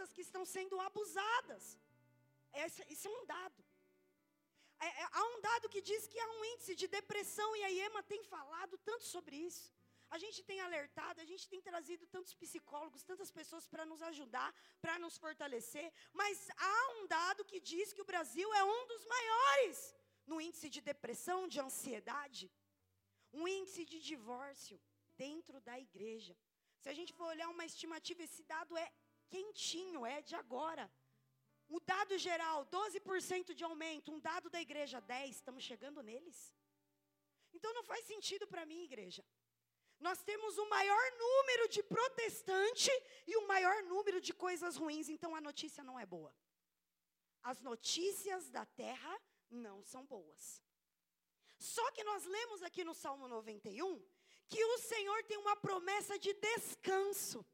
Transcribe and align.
crianças 0.00 0.14
que 0.16 0.26
estão 0.28 0.44
sendo 0.56 0.76
abusadas. 0.88 1.64
Esse, 2.64 2.80
isso 2.94 3.06
é 3.08 3.12
um 3.18 3.24
dado. 3.36 3.60
É, 4.86 4.88
é, 5.02 5.06
há 5.18 5.24
um 5.32 5.40
dado 5.48 5.68
que 5.72 5.82
diz 5.90 6.02
que 6.12 6.18
há 6.24 6.28
um 6.36 6.44
índice 6.52 6.74
de 6.80 6.86
depressão, 6.98 7.48
e 7.56 7.62
a 7.64 7.70
IEMA 7.78 8.02
tem 8.12 8.22
falado 8.34 8.74
tanto 8.88 9.04
sobre 9.14 9.36
isso. 9.48 9.66
A 10.14 10.18
gente 10.22 10.38
tem 10.48 10.58
alertado, 10.66 11.20
a 11.24 11.28
gente 11.32 11.44
tem 11.52 11.60
trazido 11.68 12.04
tantos 12.14 12.32
psicólogos, 12.42 13.04
tantas 13.10 13.30
pessoas 13.38 13.66
para 13.72 13.84
nos 13.90 14.00
ajudar, 14.10 14.50
para 14.84 14.94
nos 15.02 15.16
fortalecer, 15.24 15.88
mas 16.20 16.36
há 16.68 16.78
um 16.96 17.06
dado 17.16 17.44
que 17.50 17.60
diz 17.72 17.92
que 17.92 18.04
o 18.04 18.10
Brasil 18.12 18.48
é 18.60 18.64
um 18.76 18.82
dos 18.92 19.04
maiores 19.14 19.78
no 20.30 20.40
índice 20.46 20.68
de 20.76 20.80
depressão, 20.92 21.38
de 21.52 21.60
ansiedade, 21.66 22.50
um 23.40 23.46
índice 23.58 23.84
de 23.92 24.00
divórcio 24.12 24.78
dentro 25.24 25.60
da 25.68 25.76
igreja. 25.88 26.34
Se 26.82 26.88
a 26.92 26.96
gente 26.98 27.12
for 27.18 27.28
olhar 27.34 27.48
uma 27.54 27.68
estimativa, 27.72 28.22
esse 28.28 28.42
dado 28.54 28.74
é 28.84 28.88
quentinho, 29.32 30.00
é 30.14 30.20
de 30.28 30.34
agora. 30.42 30.84
O 31.76 31.78
dado 31.92 32.14
geral, 32.26 32.66
12% 32.66 33.54
de 33.58 33.64
aumento, 33.70 34.12
um 34.12 34.20
dado 34.30 34.48
da 34.54 34.60
igreja, 34.60 35.00
10%, 35.00 35.30
estamos 35.30 35.62
chegando 35.70 36.02
neles. 36.02 36.38
Então 37.52 37.72
não 37.72 37.84
faz 37.90 38.04
sentido 38.12 38.46
para 38.52 38.66
mim, 38.70 38.82
igreja. 38.90 39.24
Nós 40.06 40.22
temos 40.30 40.56
o 40.58 40.68
maior 40.68 41.04
número 41.24 41.68
de 41.68 41.82
protestante 41.82 42.90
e 43.26 43.36
o 43.36 43.46
maior 43.46 43.82
número 43.84 44.20
de 44.20 44.32
coisas 44.32 44.76
ruins, 44.76 45.08
então 45.08 45.34
a 45.34 45.40
notícia 45.40 45.84
não 45.84 45.98
é 46.04 46.06
boa. 46.06 46.34
As 47.42 47.60
notícias 47.60 48.50
da 48.50 48.64
terra 48.64 49.14
não 49.50 49.82
são 49.82 50.04
boas. 50.06 50.62
Só 51.58 51.86
que 51.92 52.02
nós 52.02 52.24
lemos 52.24 52.62
aqui 52.62 52.82
no 52.82 52.94
Salmo 52.94 53.28
91 53.28 54.02
que 54.48 54.64
o 54.64 54.78
Senhor 54.78 55.22
tem 55.24 55.38
uma 55.38 55.54
promessa 55.54 56.18
de 56.18 56.32
descanso 56.34 57.46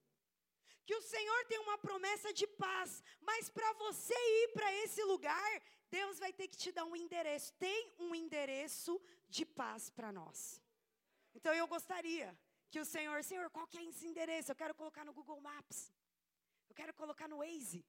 que 0.86 0.94
o 0.94 1.02
Senhor 1.02 1.44
tem 1.46 1.58
uma 1.58 1.76
promessa 1.76 2.32
de 2.32 2.46
paz, 2.46 3.02
mas 3.20 3.50
para 3.50 3.72
você 3.72 4.14
ir 4.14 4.48
para 4.52 4.72
esse 4.82 5.02
lugar, 5.02 5.50
Deus 5.90 6.18
vai 6.20 6.32
ter 6.32 6.46
que 6.46 6.56
te 6.56 6.70
dar 6.70 6.84
um 6.84 6.94
endereço. 6.94 7.52
Tem 7.54 7.92
um 7.98 8.14
endereço 8.14 9.02
de 9.28 9.44
paz 9.44 9.90
para 9.90 10.12
nós. 10.12 10.62
Então 11.34 11.52
eu 11.52 11.66
gostaria 11.66 12.38
que 12.70 12.78
o 12.78 12.84
Senhor, 12.84 13.22
Senhor, 13.24 13.50
qual 13.50 13.66
que 13.66 13.78
é 13.78 13.84
esse 13.84 14.06
endereço? 14.06 14.52
Eu 14.52 14.56
quero 14.62 14.74
colocar 14.74 15.04
no 15.04 15.12
Google 15.12 15.40
Maps. 15.40 15.92
Eu 16.68 16.74
quero 16.74 16.94
colocar 16.94 17.28
no 17.28 17.38
Waze. 17.38 17.84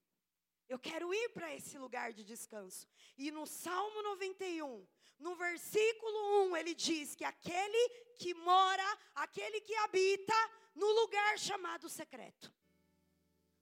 Eu 0.68 0.80
quero 0.80 1.14
ir 1.14 1.30
para 1.30 1.54
esse 1.54 1.78
lugar 1.78 2.12
de 2.12 2.24
descanso. 2.24 2.88
E 3.16 3.30
no 3.32 3.46
Salmo 3.46 4.02
91, 4.02 4.86
no 5.20 5.36
versículo 5.36 6.50
1, 6.50 6.58
ele 6.58 6.74
diz 6.74 7.16
que 7.16 7.24
aquele 7.24 7.90
que 8.18 8.34
mora, 8.34 9.00
aquele 9.16 9.62
que 9.62 9.76
habita 9.76 10.34
no 10.76 10.90
lugar 11.02 11.38
chamado 11.38 11.88
secreto 11.88 12.57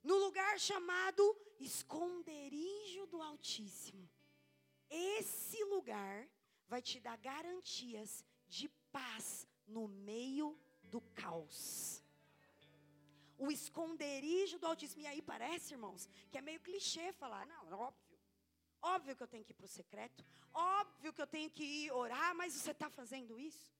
no 0.08 0.16
lugar 0.24 0.54
chamado 0.60 1.22
esconderijo 1.58 3.06
do 3.12 3.20
Altíssimo. 3.20 4.08
Esse 4.88 5.62
lugar 5.64 6.28
vai 6.68 6.80
te 6.80 7.00
dar 7.00 7.16
garantias 7.18 8.24
de 8.46 8.68
paz 8.96 9.48
no 9.66 9.88
meio 9.88 10.48
do 10.84 11.00
caos. 11.22 12.02
O 13.36 13.50
esconderijo 13.50 14.60
do 14.60 14.68
Altíssimo. 14.68 15.02
E 15.02 15.08
aí 15.08 15.20
parece, 15.20 15.74
irmãos, 15.74 16.08
que 16.30 16.38
é 16.38 16.40
meio 16.40 16.60
clichê 16.60 17.12
falar. 17.12 17.44
Não, 17.46 17.62
óbvio. 17.72 18.18
Óbvio 18.80 19.16
que 19.16 19.24
eu 19.24 19.32
tenho 19.34 19.44
que 19.44 19.50
ir 19.50 19.58
para 19.60 19.66
o 19.66 19.76
secreto. 19.80 20.24
Óbvio 20.54 21.12
que 21.12 21.20
eu 21.20 21.26
tenho 21.26 21.50
que 21.50 21.64
ir 21.64 21.90
orar, 21.90 22.32
mas 22.36 22.54
você 22.54 22.70
está 22.70 22.88
fazendo 22.88 23.40
isso? 23.40 23.74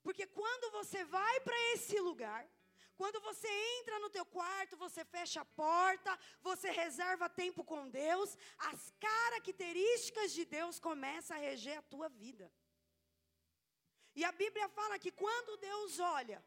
Porque 0.00 0.26
quando 0.26 0.70
você 0.70 1.04
vai 1.04 1.40
para 1.40 1.58
esse 1.72 1.98
lugar, 1.98 2.48
quando 3.02 3.20
você 3.20 3.48
entra 3.78 3.98
no 3.98 4.08
teu 4.16 4.24
quarto, 4.24 4.76
você 4.76 5.04
fecha 5.04 5.40
a 5.40 5.44
porta, 5.44 6.16
você 6.40 6.70
reserva 6.70 7.28
tempo 7.28 7.64
com 7.64 7.88
Deus, 7.88 8.38
as 8.70 8.94
características 9.00 10.32
de 10.32 10.44
Deus 10.44 10.78
começam 10.78 11.36
a 11.36 11.40
reger 11.40 11.78
a 11.78 11.88
tua 11.94 12.08
vida. 12.08 12.46
E 14.14 14.24
a 14.24 14.30
Bíblia 14.30 14.68
fala 14.68 15.00
que 15.00 15.10
quando 15.10 15.56
Deus 15.56 15.98
olha, 15.98 16.38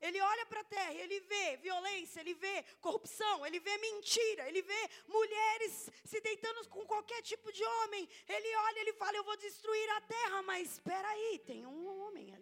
ele 0.00 0.20
olha 0.20 0.44
para 0.46 0.62
a 0.62 0.64
terra, 0.64 0.94
ele 0.94 1.20
vê 1.20 1.56
violência, 1.58 2.18
ele 2.22 2.34
vê 2.34 2.64
corrupção, 2.80 3.46
ele 3.46 3.60
vê 3.60 3.78
mentira, 3.78 4.48
ele 4.48 4.62
vê 4.62 4.90
mulheres 5.06 5.88
se 6.04 6.20
deitando 6.20 6.68
com 6.70 6.84
qualquer 6.86 7.22
tipo 7.22 7.52
de 7.52 7.64
homem. 7.64 8.08
Ele 8.28 8.56
olha, 8.56 8.80
ele 8.80 8.94
fala: 8.94 9.16
Eu 9.16 9.22
vou 9.22 9.36
destruir 9.36 9.90
a 9.90 10.00
terra, 10.00 10.42
mas 10.42 10.72
espera 10.72 11.08
aí, 11.08 11.38
tem 11.46 11.64
um 11.64 11.86
homem. 12.00 12.33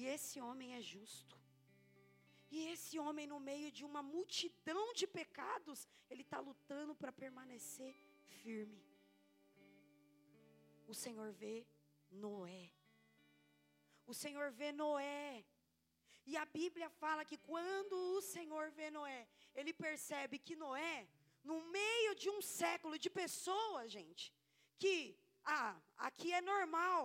E 0.00 0.06
esse 0.16 0.36
homem 0.46 0.68
é 0.78 0.80
justo. 0.94 1.36
E 2.54 2.58
esse 2.72 2.94
homem, 3.02 3.26
no 3.32 3.38
meio 3.48 3.70
de 3.78 3.82
uma 3.88 4.02
multidão 4.14 4.84
de 4.98 5.06
pecados, 5.18 5.80
ele 6.10 6.22
está 6.26 6.38
lutando 6.48 6.92
para 7.00 7.12
permanecer 7.24 7.92
firme. 8.40 8.82
O 10.92 10.94
Senhor 11.02 11.28
vê 11.42 11.56
Noé. 12.24 12.64
O 14.10 14.14
Senhor 14.22 14.48
vê 14.60 14.70
Noé. 14.72 15.44
E 16.30 16.34
a 16.44 16.46
Bíblia 16.58 16.88
fala 17.02 17.28
que 17.30 17.38
quando 17.50 17.96
o 18.16 18.22
Senhor 18.34 18.64
vê 18.78 18.90
Noé, 18.90 19.22
ele 19.54 19.74
percebe 19.86 20.38
que 20.46 20.56
Noé, 20.64 20.98
no 21.50 21.58
meio 21.78 22.14
de 22.22 22.30
um 22.30 22.40
século 22.40 22.98
de 23.04 23.10
pessoas, 23.22 23.92
gente, 23.98 24.32
que, 24.78 24.96
ah, 25.44 25.76
aqui 26.08 26.32
é 26.32 26.40
normal, 26.40 27.04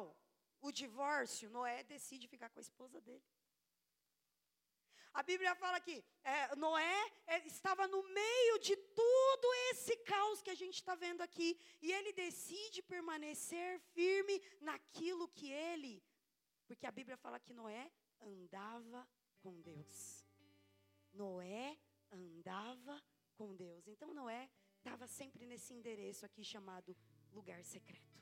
o 0.67 0.71
divórcio, 0.71 1.49
Noé 1.55 1.83
decide 1.83 2.27
ficar 2.33 2.49
com 2.49 2.59
a 2.59 2.67
esposa 2.67 2.99
dele. 3.07 3.23
A 5.13 5.23
Bíblia 5.23 5.53
fala 5.55 5.79
que 5.79 6.03
é, 6.23 6.55
Noé 6.55 6.97
é, 7.25 7.37
estava 7.47 7.87
no 7.87 8.01
meio 8.21 8.59
de 8.59 8.75
tudo 9.01 9.47
esse 9.69 9.95
caos 10.11 10.41
que 10.41 10.49
a 10.49 10.59
gente 10.61 10.75
está 10.75 10.93
vendo 10.95 11.21
aqui, 11.21 11.49
e 11.81 11.91
ele 11.91 12.11
decide 12.11 12.81
permanecer 12.81 13.79
firme 13.93 14.41
naquilo 14.59 15.29
que 15.29 15.49
ele, 15.51 16.03
porque 16.67 16.85
a 16.85 16.91
Bíblia 16.91 17.15
fala 17.15 17.39
que 17.39 17.53
Noé 17.53 17.89
andava 18.19 19.07
com 19.39 19.61
Deus. 19.61 20.25
Noé 21.13 21.77
andava 22.11 23.01
com 23.35 23.55
Deus. 23.55 23.87
Então 23.87 24.13
Noé 24.13 24.49
estava 24.77 25.07
sempre 25.07 25.45
nesse 25.45 25.73
endereço 25.73 26.25
aqui 26.25 26.43
chamado 26.43 26.95
lugar 27.31 27.63
secreto. 27.63 28.14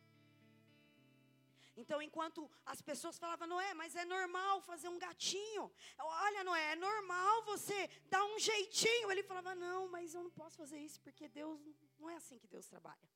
Então, 1.75 2.01
enquanto 2.01 2.49
as 2.65 2.81
pessoas 2.81 3.17
falavam, 3.17 3.47
Noé, 3.47 3.73
mas 3.73 3.95
é 3.95 4.05
normal 4.05 4.61
fazer 4.61 4.89
um 4.89 4.99
gatinho. 4.99 5.71
Olha, 5.97 6.43
Noé, 6.43 6.73
é 6.73 6.75
normal 6.75 7.43
você 7.45 7.87
dar 8.09 8.23
um 8.25 8.37
jeitinho. 8.37 9.11
Ele 9.11 9.23
falava, 9.23 9.55
não, 9.55 9.89
mas 9.89 10.13
eu 10.13 10.23
não 10.23 10.31
posso 10.31 10.57
fazer 10.57 10.77
isso, 10.77 11.01
porque 11.01 11.27
Deus, 11.27 11.59
não 11.99 12.09
é 12.09 12.15
assim 12.15 12.37
que 12.37 12.47
Deus 12.47 12.67
trabalha. 12.67 13.09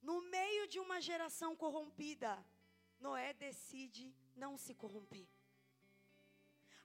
No 0.00 0.22
meio 0.22 0.66
de 0.66 0.80
uma 0.80 0.98
geração 1.00 1.54
corrompida, 1.54 2.42
Noé 2.98 3.34
decide 3.34 4.14
não 4.34 4.56
se 4.56 4.74
corromper. 4.74 5.28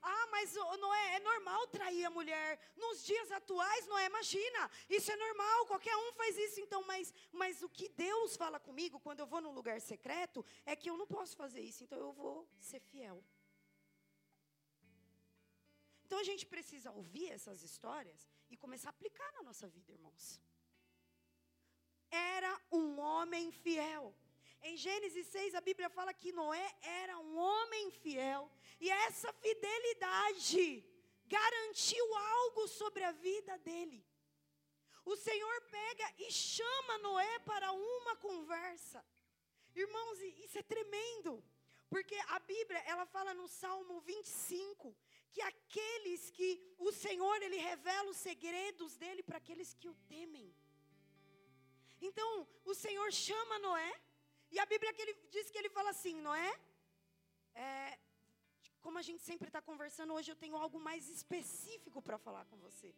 Ah, 0.08 0.26
mas 0.30 0.54
Noé, 0.54 1.16
é 1.16 1.20
normal 1.20 1.66
trair 1.66 2.04
a 2.04 2.10
mulher. 2.10 2.60
Nos 2.76 3.04
dias 3.04 3.28
atuais, 3.32 3.86
Noé, 3.88 4.06
imagina, 4.06 4.70
isso 4.88 5.10
é 5.10 5.16
normal, 5.16 5.66
qualquer 5.66 5.96
um 5.96 6.12
faz 6.12 6.38
isso. 6.38 6.60
Então, 6.60 6.80
mas, 6.86 7.12
mas 7.32 7.60
o 7.60 7.68
que 7.68 7.88
Deus 7.88 8.36
fala 8.36 8.60
comigo 8.60 9.00
quando 9.00 9.20
eu 9.20 9.26
vou 9.26 9.40
num 9.40 9.50
lugar 9.50 9.80
secreto 9.80 10.46
é 10.64 10.76
que 10.76 10.88
eu 10.88 10.96
não 10.96 11.08
posso 11.08 11.36
fazer 11.36 11.60
isso, 11.60 11.82
então 11.82 11.98
eu 11.98 12.12
vou 12.12 12.48
ser 12.60 12.78
fiel. 12.78 13.20
Então 16.04 16.20
a 16.20 16.28
gente 16.30 16.46
precisa 16.46 16.92
ouvir 16.92 17.32
essas 17.32 17.64
histórias 17.64 18.28
e 18.48 18.56
começar 18.56 18.90
a 18.90 18.94
aplicar 18.96 19.32
na 19.32 19.42
nossa 19.42 19.66
vida, 19.66 19.90
irmãos. 19.90 20.40
Era 22.08 22.60
um 22.70 23.00
homem 23.00 23.50
fiel. 23.50 24.14
Em 24.62 24.76
Gênesis 24.76 25.26
6, 25.28 25.54
a 25.54 25.60
Bíblia 25.60 25.88
fala 25.88 26.12
que 26.12 26.32
Noé 26.32 26.74
era 26.82 27.18
um 27.18 27.36
homem 27.36 27.90
fiel, 27.90 28.50
e 28.80 28.90
essa 28.90 29.32
fidelidade 29.34 30.84
garantiu 31.26 32.14
algo 32.14 32.68
sobre 32.68 33.02
a 33.04 33.12
vida 33.12 33.58
dele. 33.58 34.04
O 35.04 35.16
Senhor 35.16 35.60
pega 35.62 36.14
e 36.18 36.32
chama 36.32 36.98
Noé 36.98 37.38
para 37.40 37.70
uma 37.72 38.16
conversa. 38.16 39.04
Irmãos, 39.74 40.20
isso 40.20 40.58
é 40.58 40.62
tremendo. 40.62 41.44
Porque 41.88 42.16
a 42.28 42.38
Bíblia, 42.40 42.80
ela 42.86 43.06
fala 43.06 43.32
no 43.32 43.46
Salmo 43.46 44.00
25, 44.00 44.96
que 45.32 45.40
aqueles 45.42 46.30
que 46.30 46.60
o 46.78 46.90
Senhor, 46.90 47.40
ele 47.42 47.56
revela 47.56 48.10
os 48.10 48.16
segredos 48.16 48.96
dele 48.96 49.22
para 49.22 49.38
aqueles 49.38 49.74
que 49.74 49.88
o 49.88 49.94
temem. 50.08 50.52
Então, 52.00 52.48
o 52.64 52.74
Senhor 52.74 53.12
chama 53.12 53.58
Noé, 53.60 53.92
e 54.56 54.58
a 54.58 54.66
Bíblia 54.72 54.92
que 54.94 55.02
ele 55.04 55.14
diz 55.34 55.50
que 55.50 55.58
ele 55.60 55.68
fala 55.68 55.90
assim, 55.90 56.16
não 56.26 56.34
é? 56.34 56.50
é 57.54 57.98
como 58.84 58.98
a 59.00 59.02
gente 59.08 59.22
sempre 59.30 59.48
está 59.50 59.60
conversando, 59.60 60.14
hoje 60.14 60.30
eu 60.32 60.38
tenho 60.42 60.56
algo 60.64 60.78
mais 60.88 61.10
específico 61.16 62.00
para 62.06 62.16
falar 62.26 62.44
com 62.50 62.56
você. 62.66 62.90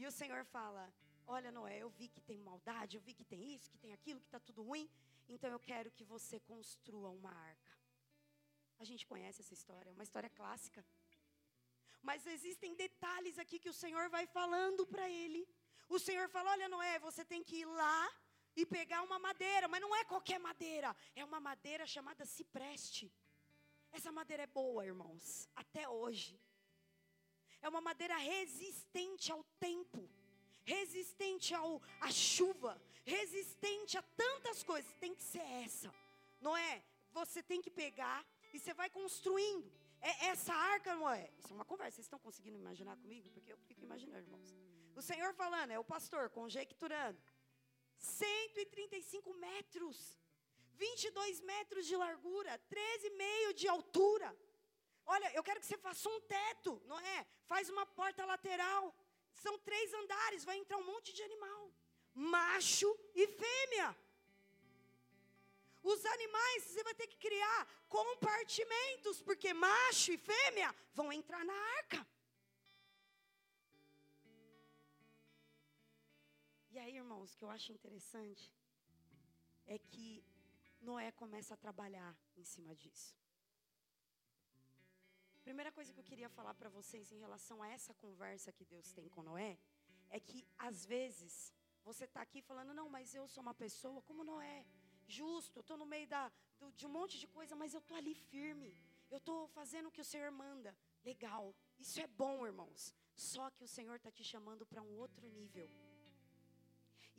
E 0.00 0.06
o 0.06 0.12
Senhor 0.18 0.42
fala: 0.56 0.84
Olha, 1.26 1.50
Noé, 1.56 1.76
eu 1.82 1.90
vi 1.98 2.08
que 2.14 2.22
tem 2.28 2.38
maldade, 2.38 2.96
eu 2.96 3.02
vi 3.08 3.12
que 3.18 3.26
tem 3.32 3.42
isso, 3.54 3.70
que 3.72 3.76
tem 3.84 3.92
aquilo, 3.92 4.20
que 4.20 4.30
está 4.30 4.40
tudo 4.48 4.62
ruim. 4.62 4.88
Então 5.28 5.50
eu 5.50 5.60
quero 5.70 5.90
que 5.90 6.04
você 6.14 6.40
construa 6.52 7.10
uma 7.10 7.32
arca. 7.50 7.74
A 8.78 8.84
gente 8.90 9.06
conhece 9.12 9.42
essa 9.42 9.52
história, 9.58 9.90
é 9.90 9.92
uma 9.92 10.06
história 10.08 10.30
clássica. 10.30 10.82
Mas 12.00 12.26
existem 12.36 12.74
detalhes 12.74 13.38
aqui 13.38 13.58
que 13.58 13.68
o 13.74 13.78
Senhor 13.82 14.08
vai 14.08 14.26
falando 14.38 14.86
para 14.86 15.10
ele. 15.10 15.46
O 15.90 15.98
Senhor 15.98 16.28
fala: 16.30 16.52
Olha, 16.52 16.68
Noé, 16.68 16.98
você 17.00 17.22
tem 17.22 17.42
que 17.42 17.56
ir 17.56 17.66
lá 17.66 18.00
e 18.56 18.66
pegar 18.66 19.02
uma 19.02 19.18
madeira, 19.18 19.68
mas 19.68 19.80
não 19.80 19.94
é 19.94 20.04
qualquer 20.04 20.38
madeira, 20.38 20.94
é 21.14 21.24
uma 21.24 21.40
madeira 21.40 21.86
chamada 21.86 22.24
cipreste. 22.24 23.12
Essa 23.92 24.12
madeira 24.12 24.44
é 24.44 24.46
boa, 24.46 24.84
irmãos, 24.84 25.48
até 25.54 25.88
hoje. 25.88 26.38
É 27.62 27.68
uma 27.68 27.80
madeira 27.80 28.16
resistente 28.16 29.30
ao 29.30 29.44
tempo, 29.58 30.08
resistente 30.64 31.54
ao, 31.54 31.82
à 32.00 32.10
chuva, 32.10 32.80
resistente 33.04 33.98
a 33.98 34.02
tantas 34.02 34.62
coisas. 34.62 34.92
Tem 34.94 35.14
que 35.14 35.22
ser 35.22 35.42
essa, 35.64 35.92
não 36.40 36.56
é? 36.56 36.82
Você 37.12 37.42
tem 37.42 37.60
que 37.60 37.70
pegar 37.70 38.24
e 38.52 38.58
você 38.58 38.72
vai 38.72 38.88
construindo. 38.88 39.70
É 40.00 40.26
essa 40.26 40.54
arca, 40.54 40.94
não 40.94 41.10
é? 41.10 41.30
Isso 41.38 41.52
é 41.52 41.54
uma 41.54 41.64
conversa. 41.64 41.96
Vocês 41.96 42.06
estão 42.06 42.18
conseguindo 42.18 42.56
imaginar 42.56 42.96
comigo? 42.96 43.28
Porque 43.30 43.52
eu 43.52 43.58
fico 43.58 43.84
imaginando, 43.84 44.24
irmãos. 44.26 44.54
O 44.96 45.02
Senhor 45.02 45.34
falando, 45.34 45.70
é 45.70 45.78
o 45.78 45.84
pastor 45.84 46.30
conjecturando. 46.30 47.18
135 48.00 49.34
metros, 49.34 50.18
22 50.72 51.40
metros 51.40 51.86
de 51.86 51.96
largura, 51.96 52.58
13,5 52.70 53.52
de 53.52 53.68
altura. 53.68 54.36
Olha, 55.04 55.32
eu 55.34 55.42
quero 55.42 55.60
que 55.60 55.66
você 55.66 55.76
faça 55.76 56.08
um 56.08 56.20
teto, 56.22 56.80
não 56.86 56.98
é? 56.98 57.26
Faz 57.46 57.68
uma 57.68 57.84
porta 57.84 58.24
lateral. 58.24 58.94
São 59.32 59.58
três 59.58 59.92
andares, 59.94 60.44
vai 60.44 60.56
entrar 60.56 60.78
um 60.78 60.84
monte 60.92 61.12
de 61.12 61.22
animal. 61.22 61.72
Macho 62.14 62.90
e 63.14 63.26
fêmea. 63.26 63.96
Os 65.82 66.04
animais, 66.04 66.64
você 66.64 66.82
vai 66.82 66.94
ter 66.94 67.06
que 67.06 67.16
criar 67.16 67.66
compartimentos, 67.88 69.20
porque 69.22 69.52
macho 69.52 70.12
e 70.12 70.18
fêmea 70.18 70.74
vão 70.94 71.12
entrar 71.12 71.44
na 71.44 71.54
arca. 71.78 72.06
Aí, 76.80 76.96
irmãos, 76.96 77.32
o 77.32 77.36
que 77.36 77.44
eu 77.44 77.50
acho 77.50 77.72
interessante 77.72 78.52
é 79.66 79.78
que 79.78 80.24
Noé 80.80 81.10
começa 81.12 81.54
a 81.54 81.56
trabalhar 81.56 82.16
em 82.36 82.44
cima 82.44 82.74
disso. 82.74 83.14
Primeira 85.42 85.72
coisa 85.72 85.92
que 85.92 86.00
eu 86.00 86.04
queria 86.04 86.28
falar 86.28 86.54
para 86.54 86.68
vocês 86.68 87.10
em 87.12 87.18
relação 87.18 87.62
a 87.62 87.68
essa 87.68 87.92
conversa 87.94 88.52
que 88.52 88.64
Deus 88.64 88.92
tem 88.92 89.08
com 89.08 89.22
Noé 89.22 89.58
é 90.10 90.18
que 90.20 90.46
às 90.58 90.84
vezes 90.84 91.52
você 91.84 92.04
está 92.04 92.20
aqui 92.20 92.40
falando, 92.42 92.74
não, 92.74 92.88
mas 92.88 93.14
eu 93.14 93.26
sou 93.28 93.42
uma 93.42 93.54
pessoa 93.54 94.02
como 94.02 94.24
Noé, 94.24 94.66
justo, 95.06 95.60
estou 95.60 95.76
no 95.76 95.86
meio 95.86 96.06
da, 96.06 96.30
do, 96.58 96.70
de 96.72 96.86
um 96.86 96.90
monte 96.90 97.18
de 97.18 97.26
coisa, 97.26 97.56
mas 97.56 97.74
eu 97.74 97.80
estou 97.80 97.96
ali 97.96 98.14
firme, 98.14 98.76
eu 99.10 99.18
estou 99.18 99.48
fazendo 99.48 99.88
o 99.88 99.92
que 99.92 100.00
o 100.00 100.04
Senhor 100.04 100.30
manda. 100.30 100.76
Legal, 101.04 101.54
isso 101.78 102.00
é 102.00 102.06
bom, 102.06 102.46
irmãos. 102.46 102.94
Só 103.14 103.50
que 103.50 103.64
o 103.64 103.68
Senhor 103.68 103.96
está 103.96 104.10
te 104.10 104.22
chamando 104.22 104.64
para 104.66 104.82
um 104.82 104.98
outro 104.98 105.28
nível. 105.28 105.68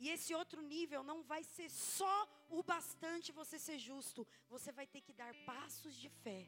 E 0.02 0.08
esse 0.14 0.32
outro 0.40 0.60
nível 0.74 1.00
não 1.10 1.18
vai 1.32 1.42
ser 1.54 1.68
só 1.70 2.16
o 2.58 2.60
bastante 2.70 3.36
você 3.40 3.56
ser 3.66 3.78
justo, 3.88 4.20
você 4.54 4.70
vai 4.78 4.86
ter 4.94 5.00
que 5.06 5.12
dar 5.20 5.32
passos 5.52 5.94
de 6.02 6.08
fé. 6.22 6.40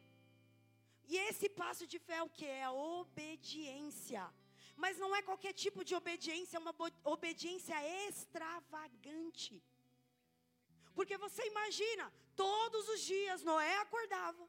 E 1.12 1.16
esse 1.28 1.48
passo 1.60 1.84
de 1.92 1.98
fé 2.06 2.16
é 2.16 2.22
o 2.24 2.32
que? 2.38 2.46
É 2.46 2.64
a 2.64 2.72
obediência. 2.72 4.22
Mas 4.82 4.98
não 5.02 5.14
é 5.18 5.22
qualquer 5.22 5.52
tipo 5.64 5.84
de 5.88 5.94
obediência, 6.00 6.56
é 6.56 6.64
uma 6.66 6.74
obediência 7.16 7.76
extravagante. 8.08 9.54
Porque 10.96 11.16
você 11.26 11.42
imagina, 11.52 12.12
todos 12.34 12.88
os 12.88 13.00
dias 13.12 13.44
Noé 13.50 13.76
acordava, 13.86 14.42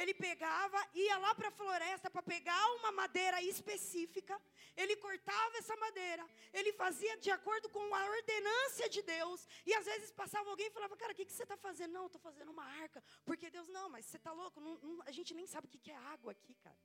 ele 0.00 0.14
pegava, 0.14 0.78
ia 0.94 1.16
lá 1.18 1.34
para 1.34 1.48
a 1.48 1.56
floresta 1.60 2.10
para 2.10 2.22
pegar 2.22 2.64
uma 2.76 2.92
madeira 2.92 3.42
específica, 3.42 4.40
ele 4.76 4.94
cortava 4.96 5.56
essa 5.58 5.76
madeira, 5.76 6.24
ele 6.52 6.72
fazia 6.72 7.16
de 7.16 7.30
acordo 7.30 7.68
com 7.68 7.94
a 7.94 8.04
ordenância 8.16 8.88
de 8.88 9.02
Deus, 9.02 9.46
e 9.66 9.74
às 9.74 9.84
vezes 9.84 10.12
passava 10.12 10.48
alguém 10.50 10.68
e 10.68 10.76
falava, 10.78 10.96
cara, 10.96 11.12
o 11.12 11.16
que, 11.16 11.24
que 11.24 11.32
você 11.32 11.42
está 11.42 11.56
fazendo? 11.56 11.92
Não, 11.92 12.06
estou 12.06 12.20
fazendo 12.20 12.50
uma 12.50 12.64
arca, 12.64 13.02
porque 13.24 13.50
Deus, 13.50 13.68
não, 13.68 13.88
mas 13.88 14.06
você 14.06 14.18
está 14.18 14.32
louco, 14.32 14.60
não, 14.60 14.74
não, 14.78 15.02
a 15.04 15.10
gente 15.10 15.34
nem 15.34 15.46
sabe 15.46 15.66
o 15.66 15.70
que, 15.70 15.78
que 15.78 15.90
é 15.90 15.96
água 15.96 16.32
aqui, 16.32 16.54
cara. 16.54 16.78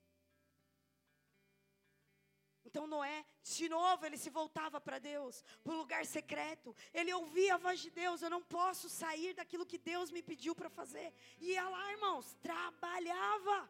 Então 2.65 2.87
Noé, 2.87 3.25
de 3.43 3.67
novo, 3.69 4.05
ele 4.05 4.17
se 4.17 4.29
voltava 4.29 4.79
para 4.79 4.99
Deus, 4.99 5.43
para 5.63 5.73
o 5.73 5.77
lugar 5.77 6.05
secreto. 6.05 6.75
Ele 6.93 7.13
ouvia 7.13 7.55
a 7.55 7.57
voz 7.57 7.79
de 7.79 7.89
Deus: 7.89 8.21
Eu 8.21 8.29
não 8.29 8.41
posso 8.41 8.89
sair 8.89 9.33
daquilo 9.33 9.65
que 9.65 9.77
Deus 9.77 10.11
me 10.11 10.23
pediu 10.23 10.55
para 10.55 10.69
fazer. 10.69 11.13
E 11.39 11.51
ia 11.51 11.67
lá, 11.67 11.91
irmãos, 11.91 12.35
trabalhava, 12.41 13.69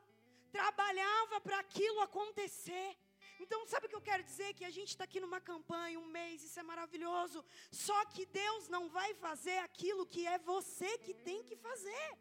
trabalhava 0.51 1.42
para 1.42 1.60
aquilo 1.60 2.01
acontecer. 2.01 2.98
Então, 3.40 3.66
sabe 3.68 3.88
o 3.88 3.90
que 3.90 3.95
eu 3.95 4.01
quero 4.10 4.24
dizer? 4.24 4.54
Que 4.54 4.63
a 4.63 4.69
gente 4.69 4.90
está 4.90 5.04
aqui 5.04 5.19
numa 5.19 5.42
campanha, 5.42 6.00
um 6.00 6.06
mês, 6.06 6.44
isso 6.44 6.60
é 6.60 6.63
maravilhoso. 6.63 7.44
Só 7.72 8.06
que 8.06 8.25
Deus 8.25 8.68
não 8.69 8.88
vai 8.90 9.13
fazer 9.16 9.57
aquilo 9.57 10.06
que 10.06 10.25
é 10.25 10.38
você 10.38 10.98
que 11.00 11.13
tem 11.13 11.44
que 11.44 11.56
fazer. 11.56 12.18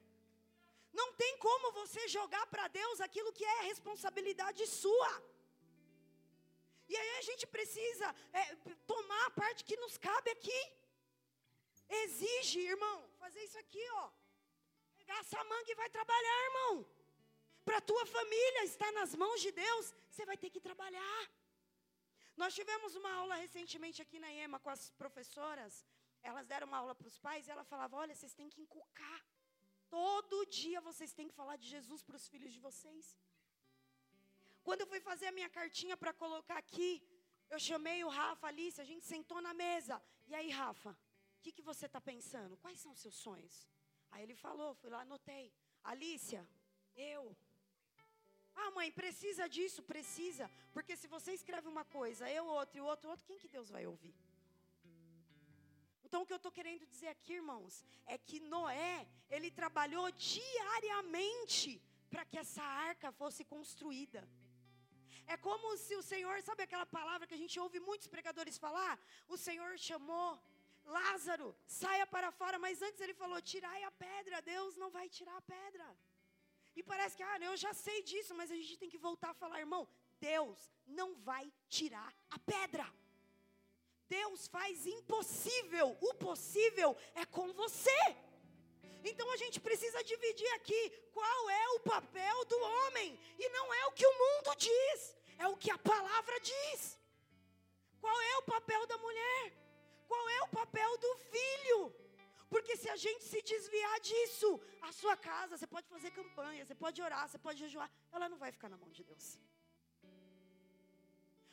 Não 0.93 1.13
tem 1.15 1.37
como 1.39 1.73
você 1.73 2.09
jogar 2.09 2.47
para 2.47 2.67
Deus 2.69 3.01
aquilo 3.01 3.33
que 3.33 3.45
é 3.45 3.63
responsabilidade 3.63 4.67
sua. 4.67 5.32
E 6.93 6.97
aí 7.03 7.13
a 7.19 7.25
gente 7.29 7.45
precisa 7.57 8.07
é, 8.41 8.45
tomar 8.93 9.23
a 9.27 9.35
parte 9.41 9.67
que 9.69 9.77
nos 9.85 9.95
cabe 10.09 10.31
aqui. 10.37 10.61
Exige, 12.03 12.61
irmão, 12.73 12.99
fazer 13.23 13.43
isso 13.49 13.59
aqui, 13.65 13.85
ó. 14.03 14.05
Pegar 14.99 15.19
essa 15.25 15.43
manga 15.53 15.71
e 15.73 15.81
vai 15.83 15.89
trabalhar, 15.99 16.39
irmão. 16.49 16.75
Para 17.67 17.81
tua 17.91 18.05
família 18.17 18.65
estar 18.65 18.91
nas 19.01 19.15
mãos 19.23 19.41
de 19.47 19.53
Deus, 19.65 19.87
você 20.11 20.25
vai 20.31 20.37
ter 20.43 20.51
que 20.55 20.63
trabalhar. 20.69 21.23
Nós 22.43 22.55
tivemos 22.59 22.93
uma 23.01 23.13
aula 23.21 23.35
recentemente 23.45 23.99
aqui 24.05 24.19
na 24.25 24.31
EMA 24.43 24.59
com 24.65 24.71
as 24.77 24.85
professoras. 25.03 25.73
Elas 26.31 26.47
deram 26.53 26.67
uma 26.71 26.79
aula 26.83 26.95
para 27.01 27.11
os 27.13 27.19
pais 27.27 27.47
e 27.47 27.53
ela 27.55 27.65
falava: 27.73 27.97
Olha, 28.03 28.15
vocês 28.15 28.35
têm 28.41 28.51
que 28.55 28.63
inculcar. 28.67 29.21
Todo 29.91 30.47
dia 30.61 30.81
vocês 30.89 31.13
têm 31.19 31.29
que 31.31 31.39
falar 31.41 31.57
de 31.63 31.69
Jesus 31.75 32.03
para 32.03 32.17
os 32.21 32.27
filhos 32.33 32.53
de 32.57 32.61
vocês. 32.69 33.07
Quando 34.67 34.83
eu 34.83 34.87
fui 34.93 35.01
fazer 35.01 35.27
a 35.29 35.33
minha 35.39 35.51
cartinha 35.59 35.97
para 35.97 36.13
colocar 36.13 36.59
aqui, 36.65 36.91
eu 37.51 37.59
chamei 37.69 38.03
o 38.05 38.09
Rafa, 38.09 38.47
Alice, 38.47 38.81
a 38.81 38.89
gente 38.91 39.05
sentou 39.05 39.41
na 39.41 39.53
mesa. 39.53 40.01
E 40.31 40.35
aí, 40.35 40.51
Rafa, 40.51 40.91
o 40.91 41.41
que, 41.43 41.53
que 41.53 41.63
você 41.71 41.87
está 41.87 42.01
pensando? 42.01 42.57
Quais 42.57 42.79
são 42.81 42.93
os 42.93 43.01
seus 43.01 43.15
sonhos? 43.15 43.69
Aí 44.11 44.23
ele 44.23 44.35
falou, 44.35 44.75
fui 44.75 44.91
lá, 44.91 45.01
anotei. 45.01 45.53
Alicia, 45.83 46.43
eu. 46.97 47.37
Ah, 48.55 48.71
mãe, 48.71 48.91
precisa 48.93 49.49
disso? 49.49 49.83
Precisa. 49.83 50.51
Porque 50.73 50.97
se 50.97 51.09
você 51.09 51.33
escreve 51.33 51.69
uma 51.69 51.85
coisa, 51.85 52.31
eu 52.31 52.45
outra 52.47 52.79
e 52.79 52.81
o 52.81 52.85
outro 52.85 53.11
outro, 53.11 53.27
quem 53.27 53.39
que 53.39 53.49
Deus 53.49 53.71
vai 53.71 53.87
ouvir? 53.87 54.15
Então, 56.05 56.23
o 56.23 56.27
que 56.27 56.33
eu 56.33 56.43
estou 56.43 56.53
querendo 56.53 56.87
dizer 56.87 57.09
aqui, 57.09 57.33
irmãos, 57.35 57.83
é 58.07 58.19
que 58.19 58.39
Noé, 58.39 59.09
ele 59.31 59.51
trabalhou 59.51 60.11
diariamente 60.13 61.81
para 62.11 62.25
que 62.27 62.39
essa 62.39 62.63
arca 62.63 63.11
fosse 63.11 63.43
construída. 63.45 64.29
É 65.27 65.37
como 65.37 65.77
se 65.77 65.95
o 65.97 66.03
Senhor, 66.03 66.41
sabe 66.43 66.63
aquela 66.63 66.87
palavra 66.87 67.27
que 67.27 67.35
a 67.35 67.43
gente 67.43 67.59
ouve 67.59 67.81
muitos 67.81 68.07
pregadores 68.07 68.59
falar? 68.59 68.99
O 69.29 69.37
Senhor 69.37 69.79
chamou 69.79 70.39
Lázaro, 70.85 71.55
saia 71.67 72.07
para 72.07 72.31
fora, 72.33 72.59
mas 72.59 72.83
antes 72.83 73.01
ele 73.01 73.15
falou: 73.15 73.41
tirai 73.41 73.83
a 73.85 73.91
pedra, 73.91 74.43
Deus 74.43 74.77
não 74.77 74.91
vai 74.91 75.09
tirar 75.09 75.37
a 75.37 75.43
pedra. 75.43 75.87
E 76.75 76.83
parece 76.83 77.17
que, 77.17 77.23
ah, 77.23 77.39
eu 77.41 77.57
já 77.57 77.73
sei 77.75 78.03
disso, 78.03 78.35
mas 78.35 78.51
a 78.51 78.55
gente 78.55 78.79
tem 78.79 78.89
que 78.89 78.99
voltar 78.99 79.31
a 79.31 79.35
falar, 79.35 79.61
irmão, 79.61 79.87
Deus 80.21 80.71
não 80.87 81.15
vai 81.17 81.53
tirar 81.69 82.13
a 82.31 82.39
pedra. 82.39 82.87
Deus 84.09 84.47
faz 84.49 84.87
impossível, 84.87 85.97
o 86.01 86.15
possível 86.15 86.97
é 87.15 87.25
com 87.25 87.53
você. 87.53 88.17
Então 89.11 89.31
a 89.33 89.37
gente 89.37 89.59
precisa 89.61 90.03
dividir 90.05 90.51
aqui 90.55 90.83
qual 91.13 91.51
é 91.51 91.69
o 91.71 91.81
papel 91.81 92.45
do 92.45 92.59
homem, 92.61 93.19
e 93.39 93.49
não 93.57 93.73
é 93.75 93.87
o 93.87 93.93
que 93.93 94.07
o 94.07 94.19
mundo 94.23 94.55
diz, 94.57 95.17
é 95.39 95.47
o 95.49 95.57
que 95.57 95.71
a 95.71 95.79
palavra 95.79 96.39
diz. 96.41 96.99
Qual 98.01 98.21
é 98.21 98.37
o 98.39 98.43
papel 98.43 98.87
da 98.87 98.99
mulher? 98.99 99.53
Qual 100.09 100.29
é 100.29 100.43
o 100.43 100.49
papel 100.49 100.99
do 100.99 101.17
filho? 101.33 101.81
Porque 102.51 102.77
se 102.77 102.89
a 102.89 102.97
gente 102.97 103.25
se 103.25 103.41
desviar 103.43 103.99
disso, 104.01 104.61
a 104.83 104.93
sua 104.93 105.17
casa, 105.17 105.57
você 105.57 105.67
pode 105.67 105.89
fazer 105.89 106.11
campanha, 106.11 106.65
você 106.65 106.75
pode 106.75 107.01
orar, 107.01 107.27
você 107.29 107.39
pode 107.39 107.59
jejuar, 107.59 107.91
ela 108.13 108.29
não 108.29 108.39
vai 108.39 108.53
ficar 108.53 108.69
na 108.69 108.77
mão 108.77 108.91
de 108.91 109.03
Deus 109.05 109.39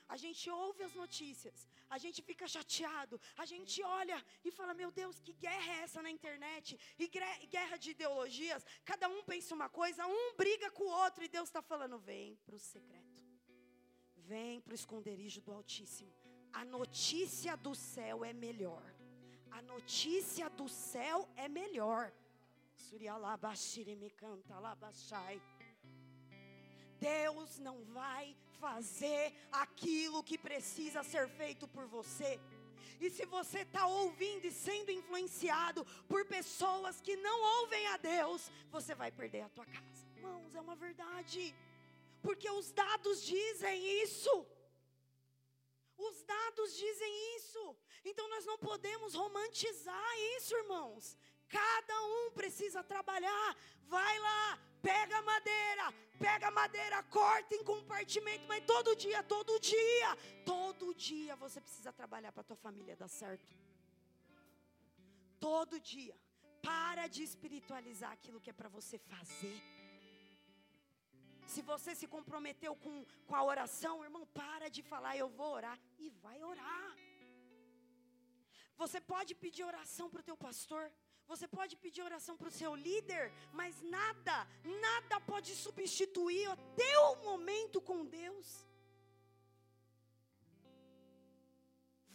a 0.10 0.18
gente 0.18 0.50
ouve 0.50 0.82
as 0.84 0.96
notícias, 1.02 1.68
a 1.96 1.98
gente 2.04 2.20
fica 2.30 2.46
chateado, 2.48 3.22
a 3.38 3.46
gente 3.46 3.82
olha 3.84 4.18
e 4.44 4.50
fala: 4.50 4.74
Meu 4.74 4.92
Deus, 4.92 5.20
que 5.20 5.34
guerra 5.34 5.72
é 5.74 5.82
essa 5.84 6.02
na 6.02 6.10
internet? 6.10 6.78
E 6.98 7.08
guerra 7.56 7.78
de 7.78 7.92
ideologias, 7.92 8.66
cada 8.84 9.08
um 9.08 9.22
pensa 9.24 9.54
uma 9.54 9.70
coisa, 9.70 10.08
um 10.08 10.36
briga 10.36 10.72
com 10.72 10.84
o 10.84 10.96
outro, 11.04 11.24
e 11.24 11.28
Deus 11.28 11.48
está 11.50 11.62
falando: 11.62 12.00
Vem 12.00 12.36
para 12.46 12.56
o 12.56 12.60
secreto, 12.60 13.22
vem 14.18 14.60
para 14.62 14.72
o 14.72 14.80
esconderijo 14.82 15.42
do 15.42 15.52
Altíssimo. 15.52 16.12
A 16.52 16.66
notícia 16.66 17.56
do 17.56 17.76
céu 17.76 18.26
é 18.26 18.34
melhor. 18.34 18.88
A 19.52 19.62
notícia 19.62 20.50
do 20.50 20.68
céu 20.68 21.30
é 21.36 21.48
melhor. 21.48 22.12
Deus 27.00 27.60
não 27.60 27.84
vai 27.86 28.36
fazer 28.60 29.34
aquilo 29.52 30.24
que 30.30 30.38
precisa 30.38 31.04
ser 31.04 31.28
feito 31.40 31.68
por 31.68 31.86
você. 31.88 32.40
E 33.00 33.10
se 33.10 33.26
você 33.26 33.60
está 33.60 33.86
ouvindo 33.88 34.46
e 34.46 34.52
sendo 34.52 34.92
influenciado 34.92 35.86
por 36.08 36.26
pessoas 36.26 37.00
que 37.00 37.16
não 37.16 37.38
ouvem 37.60 37.88
a 37.88 37.98
Deus, 37.98 38.52
você 38.70 38.94
vai 38.94 39.12
perder 39.12 39.42
a 39.42 39.50
tua 39.50 39.66
casa. 39.66 40.02
Irmãos, 40.18 40.54
é 40.54 40.62
uma 40.62 40.76
verdade. 40.76 41.56
Porque 42.22 42.50
os 42.50 42.72
dados 42.72 43.24
dizem 43.24 44.04
isso. 44.04 44.46
Os 45.98 46.24
dados 46.24 46.76
dizem 46.76 47.36
isso. 47.38 47.64
Então 48.04 48.28
nós 48.30 48.46
não 48.46 48.58
podemos 48.58 49.14
romantizar 49.14 50.12
isso, 50.36 50.56
irmãos. 50.56 51.18
Cada 51.48 52.04
um 52.04 52.32
precisa 52.32 52.84
trabalhar. 52.84 53.58
Vai 53.88 54.20
lá, 54.20 54.60
pega 54.82 55.22
madeira, 55.22 55.94
pega 56.26 56.58
madeira, 56.62 57.02
corta 57.20 57.56
em 57.56 57.64
compartimento, 57.72 58.46
mas 58.52 58.66
todo 58.74 58.96
dia, 59.06 59.22
todo 59.36 59.60
dia, 59.74 60.10
todo 60.54 60.94
dia 61.10 61.36
você 61.44 61.60
precisa 61.66 61.92
trabalhar 62.02 62.32
para 62.32 62.50
tua 62.50 62.60
família 62.68 63.02
dar 63.04 63.12
certo. 63.22 63.52
Todo 65.48 65.80
dia. 65.94 66.16
Para 66.62 67.04
de 67.16 67.22
espiritualizar 67.30 68.12
aquilo 68.18 68.42
que 68.44 68.52
é 68.54 68.58
para 68.60 68.70
você 68.78 68.98
fazer. 69.12 69.58
Se 71.54 71.62
você 71.70 71.92
se 72.00 72.08
comprometeu 72.16 72.74
com, 72.84 72.96
com 73.28 73.36
a 73.36 73.44
oração, 73.52 73.94
irmão, 74.08 74.26
para 74.42 74.68
de 74.76 74.82
falar, 74.92 75.14
eu 75.18 75.30
vou 75.38 75.52
orar. 75.60 75.78
E 75.98 76.10
vai 76.26 76.38
orar. 76.52 76.92
Você 78.82 79.00
pode 79.14 79.34
pedir 79.44 79.64
oração 79.64 80.10
para 80.10 80.22
o 80.24 80.28
teu 80.30 80.38
pastor. 80.48 80.84
Você 81.32 81.48
pode 81.58 81.74
pedir 81.84 82.02
oração 82.10 82.36
para 82.38 82.52
o 82.52 82.58
seu 82.60 82.72
líder, 82.88 83.26
mas 83.60 83.74
nada, 83.98 84.36
nada 84.86 85.16
pode 85.32 85.52
substituir 85.66 86.46
o 86.54 86.58
teu 86.84 87.04
momento 87.28 87.80
com 87.90 88.00
Deus. 88.22 88.48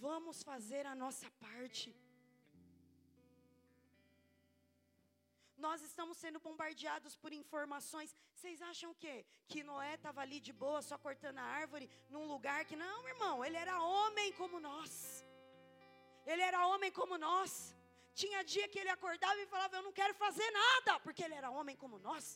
Vamos 0.07 0.39
fazer 0.51 0.85
a 0.93 0.97
nossa 1.03 1.29
parte. 1.45 1.89
Nós 5.67 5.81
estamos 5.89 6.17
sendo 6.23 6.41
bombardeados 6.47 7.15
por 7.23 7.33
informações. 7.43 8.11
Vocês 8.35 8.61
acham 8.71 8.91
o 8.91 8.99
quê? 9.05 9.15
Que 9.51 9.63
Noé 9.71 9.95
estava 9.95 10.21
ali 10.25 10.41
de 10.49 10.53
boa, 10.65 10.83
só 10.89 10.99
cortando 11.07 11.39
a 11.45 11.51
árvore, 11.63 11.89
num 12.11 12.27
lugar 12.35 12.61
que. 12.65 12.77
Não, 12.85 12.99
irmão, 13.15 13.37
ele 13.45 13.59
era 13.65 13.81
homem 13.95 14.33
como 14.41 14.59
nós. 14.69 14.93
Ele 16.27 16.43
era 16.51 16.67
homem 16.67 16.93
como 17.01 17.17
nós. 17.29 17.53
Tinha 18.21 18.45
dia 18.45 18.67
que 18.73 18.79
ele 18.79 18.93
acordava 18.97 19.39
e 19.41 19.47
falava: 19.55 19.77
Eu 19.77 19.83
não 19.83 19.93
quero 20.01 20.15
fazer 20.25 20.49
nada, 20.51 21.01
porque 21.01 21.23
ele 21.25 21.35
era 21.35 21.51
homem 21.51 21.77
como 21.77 21.99
nós. 21.99 22.27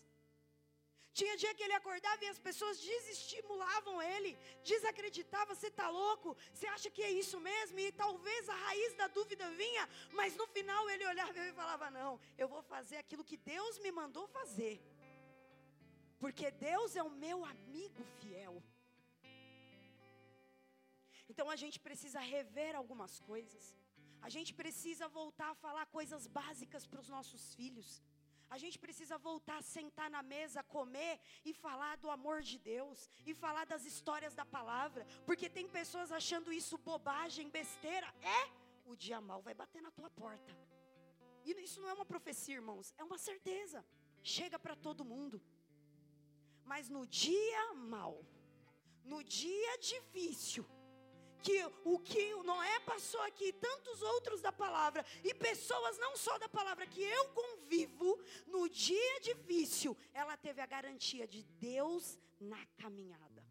Tinha 1.18 1.36
dia 1.36 1.52
que 1.56 1.64
ele 1.66 1.76
acordava 1.78 2.24
e 2.24 2.28
as 2.28 2.38
pessoas 2.38 2.80
desestimulavam 2.80 4.00
ele, 4.00 4.38
desacreditavam, 4.62 5.54
você 5.54 5.66
está 5.66 5.88
louco? 5.88 6.36
Você 6.52 6.66
acha 6.74 6.90
que 6.90 7.02
é 7.02 7.10
isso 7.10 7.40
mesmo? 7.40 7.78
E 7.80 7.90
talvez 7.90 8.48
a 8.48 8.54
raiz 8.66 8.94
da 8.94 9.08
dúvida 9.08 9.50
vinha, 9.62 9.88
mas 10.12 10.36
no 10.36 10.46
final 10.46 10.88
ele 10.90 11.06
olhava 11.06 11.32
e 11.46 11.52
falava: 11.52 11.90
Não, 11.90 12.20
eu 12.36 12.48
vou 12.48 12.62
fazer 12.62 12.98
aquilo 12.98 13.24
que 13.24 13.36
Deus 13.36 13.78
me 13.80 13.90
mandou 13.90 14.26
fazer, 14.28 14.80
porque 16.18 16.50
Deus 16.50 16.94
é 16.94 17.02
o 17.02 17.10
meu 17.10 17.44
amigo 17.44 18.04
fiel. 18.20 18.62
Então 21.28 21.48
a 21.50 21.56
gente 21.56 21.78
precisa 21.78 22.20
rever 22.20 22.74
algumas 22.74 23.20
coisas. 23.20 23.74
A 24.20 24.28
gente 24.28 24.52
precisa 24.52 25.06
voltar 25.08 25.50
a 25.50 25.54
falar 25.54 25.86
coisas 25.86 26.26
básicas 26.26 26.86
para 26.86 27.00
os 27.00 27.08
nossos 27.08 27.54
filhos. 27.54 28.02
A 28.50 28.56
gente 28.62 28.78
precisa 28.78 29.16
voltar 29.18 29.58
a 29.58 29.62
sentar 29.62 30.10
na 30.10 30.22
mesa, 30.22 30.62
comer 30.62 31.20
e 31.44 31.52
falar 31.52 31.96
do 31.98 32.10
amor 32.10 32.40
de 32.42 32.58
Deus 32.58 33.10
e 33.26 33.34
falar 33.34 33.64
das 33.66 33.84
histórias 33.84 34.34
da 34.34 34.44
palavra, 34.44 35.06
porque 35.26 35.50
tem 35.50 35.68
pessoas 35.68 36.10
achando 36.10 36.52
isso 36.52 36.78
bobagem, 36.78 37.50
besteira. 37.50 38.08
É, 38.22 38.42
o 38.86 38.96
dia 38.96 39.20
mal 39.20 39.42
vai 39.42 39.54
bater 39.54 39.82
na 39.82 39.90
tua 39.90 40.10
porta. 40.10 40.56
E 41.44 41.52
isso 41.62 41.80
não 41.80 41.90
é 41.90 41.92
uma 41.92 42.06
profecia, 42.06 42.54
irmãos, 42.54 42.94
é 42.96 43.04
uma 43.04 43.18
certeza. 43.18 43.84
Chega 44.22 44.58
para 44.58 44.74
todo 44.74 45.04
mundo. 45.04 45.40
Mas 46.64 46.88
no 46.88 47.06
dia 47.06 47.74
mal, 47.74 48.14
no 49.04 49.22
dia 49.24 49.78
difícil, 49.78 50.66
que 51.42 51.64
o 51.84 51.98
que 51.98 52.34
Noé 52.42 52.80
passou 52.80 53.20
aqui, 53.22 53.52
tantos 53.52 54.02
outros 54.02 54.40
da 54.40 54.52
palavra, 54.52 55.04
e 55.24 55.34
pessoas 55.34 55.98
não 55.98 56.16
só 56.16 56.38
da 56.38 56.48
palavra 56.48 56.86
que 56.86 57.02
eu 57.02 57.28
convivo, 57.28 58.18
no 58.46 58.68
dia 58.68 59.20
difícil, 59.20 59.96
ela 60.12 60.36
teve 60.36 60.60
a 60.60 60.66
garantia 60.66 61.26
de 61.26 61.42
Deus 61.42 62.18
na 62.40 62.64
caminhada. 62.76 63.44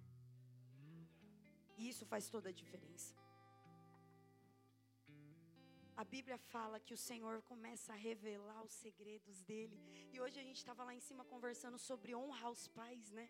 E 1.77 1.87
isso 1.89 2.05
faz 2.05 2.29
toda 2.29 2.49
a 2.49 2.51
diferença. 2.51 3.15
A 5.95 6.03
Bíblia 6.03 6.37
fala 6.37 6.79
que 6.79 6.93
o 6.93 6.97
Senhor 7.09 7.41
começa 7.51 7.91
a 7.91 7.95
revelar 7.95 8.63
os 8.63 8.71
segredos 8.71 9.41
dele. 9.41 9.77
E 10.13 10.21
hoje 10.21 10.39
a 10.39 10.43
gente 10.43 10.57
estava 10.57 10.83
lá 10.83 10.93
em 10.93 10.99
cima 10.99 11.25
conversando 11.25 11.77
sobre 11.79 12.15
honrar 12.15 12.45
aos 12.45 12.67
pais, 12.67 13.09
né? 13.11 13.27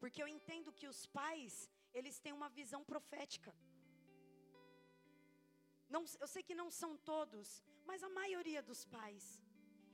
Porque 0.00 0.20
eu 0.20 0.26
entendo 0.26 0.72
que 0.72 0.88
os 0.88 1.06
pais, 1.06 1.70
eles 1.94 2.18
têm 2.18 2.32
uma 2.32 2.48
visão 2.48 2.82
profética. 2.84 3.54
Não, 5.94 6.04
eu 6.22 6.28
sei 6.34 6.42
que 6.48 6.54
não 6.54 6.70
são 6.70 6.96
todos, 7.12 7.62
mas 7.86 8.02
a 8.02 8.10
maioria 8.20 8.62
dos 8.62 8.84
pais, 8.96 9.24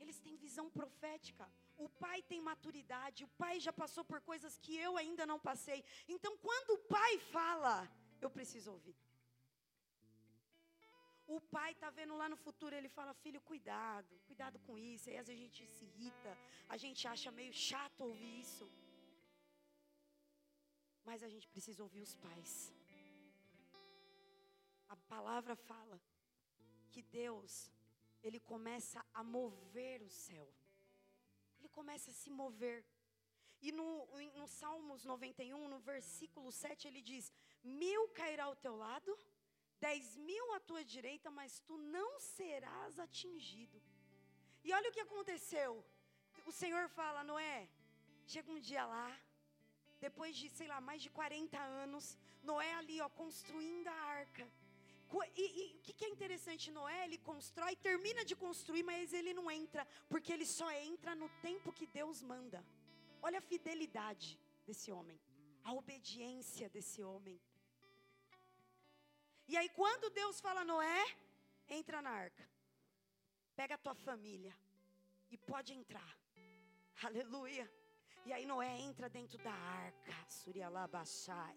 eles 0.01 0.19
têm 0.19 0.43
visão 0.47 0.69
profética. 0.69 1.45
O 1.85 1.87
pai 2.03 2.21
tem 2.31 2.41
maturidade, 2.41 3.23
o 3.23 3.33
pai 3.43 3.59
já 3.59 3.73
passou 3.81 4.03
por 4.11 4.19
coisas 4.21 4.57
que 4.57 4.75
eu 4.75 4.97
ainda 4.97 5.25
não 5.25 5.39
passei. 5.39 5.83
Então, 6.15 6.37
quando 6.37 6.71
o 6.75 6.83
pai 6.97 7.11
fala, 7.37 7.75
eu 8.21 8.29
preciso 8.29 8.71
ouvir. 8.75 8.97
O 11.27 11.39
pai 11.55 11.71
está 11.71 11.89
vendo 11.89 12.15
lá 12.21 12.27
no 12.29 12.37
futuro, 12.45 12.75
ele 12.75 12.89
fala: 12.97 13.13
Filho, 13.23 13.41
cuidado, 13.41 14.19
cuidado 14.27 14.59
com 14.59 14.77
isso. 14.77 15.09
Aí 15.09 15.17
às 15.17 15.27
vezes 15.27 15.41
a 15.41 15.45
gente 15.45 15.67
se 15.75 15.85
irrita, 15.85 16.37
a 16.69 16.77
gente 16.77 17.07
acha 17.07 17.31
meio 17.31 17.53
chato 17.53 18.01
ouvir 18.01 18.39
isso. 18.45 18.69
Mas 21.03 21.23
a 21.23 21.29
gente 21.33 21.47
precisa 21.47 21.81
ouvir 21.81 22.01
os 22.01 22.15
pais. 22.15 22.51
A 24.87 24.95
palavra 24.95 25.55
fala 25.55 26.01
que 26.91 27.01
Deus, 27.01 27.71
ele 28.23 28.39
começa 28.39 29.03
a 29.13 29.23
mover 29.23 30.01
o 30.01 30.09
céu. 30.09 30.47
Ele 31.59 31.69
começa 31.69 32.11
a 32.11 32.13
se 32.13 32.29
mover. 32.29 32.85
E 33.61 33.71
no, 33.71 34.05
no 34.39 34.47
Salmos 34.47 35.03
91, 35.03 35.67
no 35.67 35.79
versículo 35.79 36.51
7, 36.51 36.87
ele 36.87 37.01
diz: 37.01 37.31
Mil 37.63 38.09
cairá 38.09 38.45
ao 38.45 38.55
teu 38.55 38.75
lado, 38.75 39.17
dez 39.79 40.15
mil 40.17 40.53
à 40.53 40.59
tua 40.59 40.83
direita, 40.83 41.29
mas 41.31 41.59
tu 41.67 41.77
não 41.77 42.19
serás 42.19 42.99
atingido. 42.99 43.81
E 44.63 44.71
olha 44.73 44.89
o 44.89 44.93
que 44.93 44.99
aconteceu. 45.07 45.83
O 46.45 46.51
Senhor 46.51 46.87
fala, 46.89 47.23
Noé, 47.23 47.67
chega 48.25 48.51
um 48.51 48.59
dia 48.59 48.85
lá, 48.85 49.09
depois 49.99 50.35
de, 50.35 50.49
sei 50.49 50.67
lá, 50.67 50.79
mais 50.79 51.01
de 51.01 51.09
40 51.09 51.57
anos, 51.57 52.17
Noé 52.43 52.73
ali, 52.75 53.01
ó, 53.01 53.09
construindo 53.09 53.87
a 53.87 53.99
arca. 54.19 54.45
E, 55.35 55.75
o 55.77 55.81
que, 55.81 56.05
é 56.05 56.09
interessante, 56.09 56.71
Noé, 56.71 57.05
ele 57.05 57.17
constrói, 57.17 57.75
termina 57.75 58.23
de 58.25 58.35
construir, 58.35 58.83
mas 58.83 59.13
ele 59.13 59.33
não 59.33 59.49
entra, 59.49 59.87
porque 60.09 60.31
ele 60.31 60.45
só 60.45 60.69
entra 60.71 61.15
no 61.15 61.29
tempo 61.47 61.71
que 61.71 61.85
Deus 61.85 62.21
manda. 62.21 62.65
Olha 63.21 63.39
a 63.39 63.41
fidelidade 63.41 64.39
desse 64.65 64.91
homem, 64.91 65.19
a 65.63 65.73
obediência 65.73 66.69
desse 66.69 67.01
homem. 67.03 67.39
E 69.47 69.55
aí, 69.55 69.69
quando 69.69 70.09
Deus 70.09 70.41
fala, 70.41 70.63
Noé, 70.63 71.05
entra 71.69 72.01
na 72.01 72.09
arca, 72.09 72.47
pega 73.55 73.75
a 73.75 73.77
tua 73.77 73.95
família 73.95 74.53
e 75.29 75.37
pode 75.37 75.73
entrar. 75.73 76.11
Aleluia. 77.03 77.71
E 78.25 78.33
aí 78.33 78.45
Noé 78.45 78.79
entra 78.79 79.07
dentro 79.07 79.37
da 79.37 79.53
arca, 79.53 80.13
Surialabashai. 80.27 81.55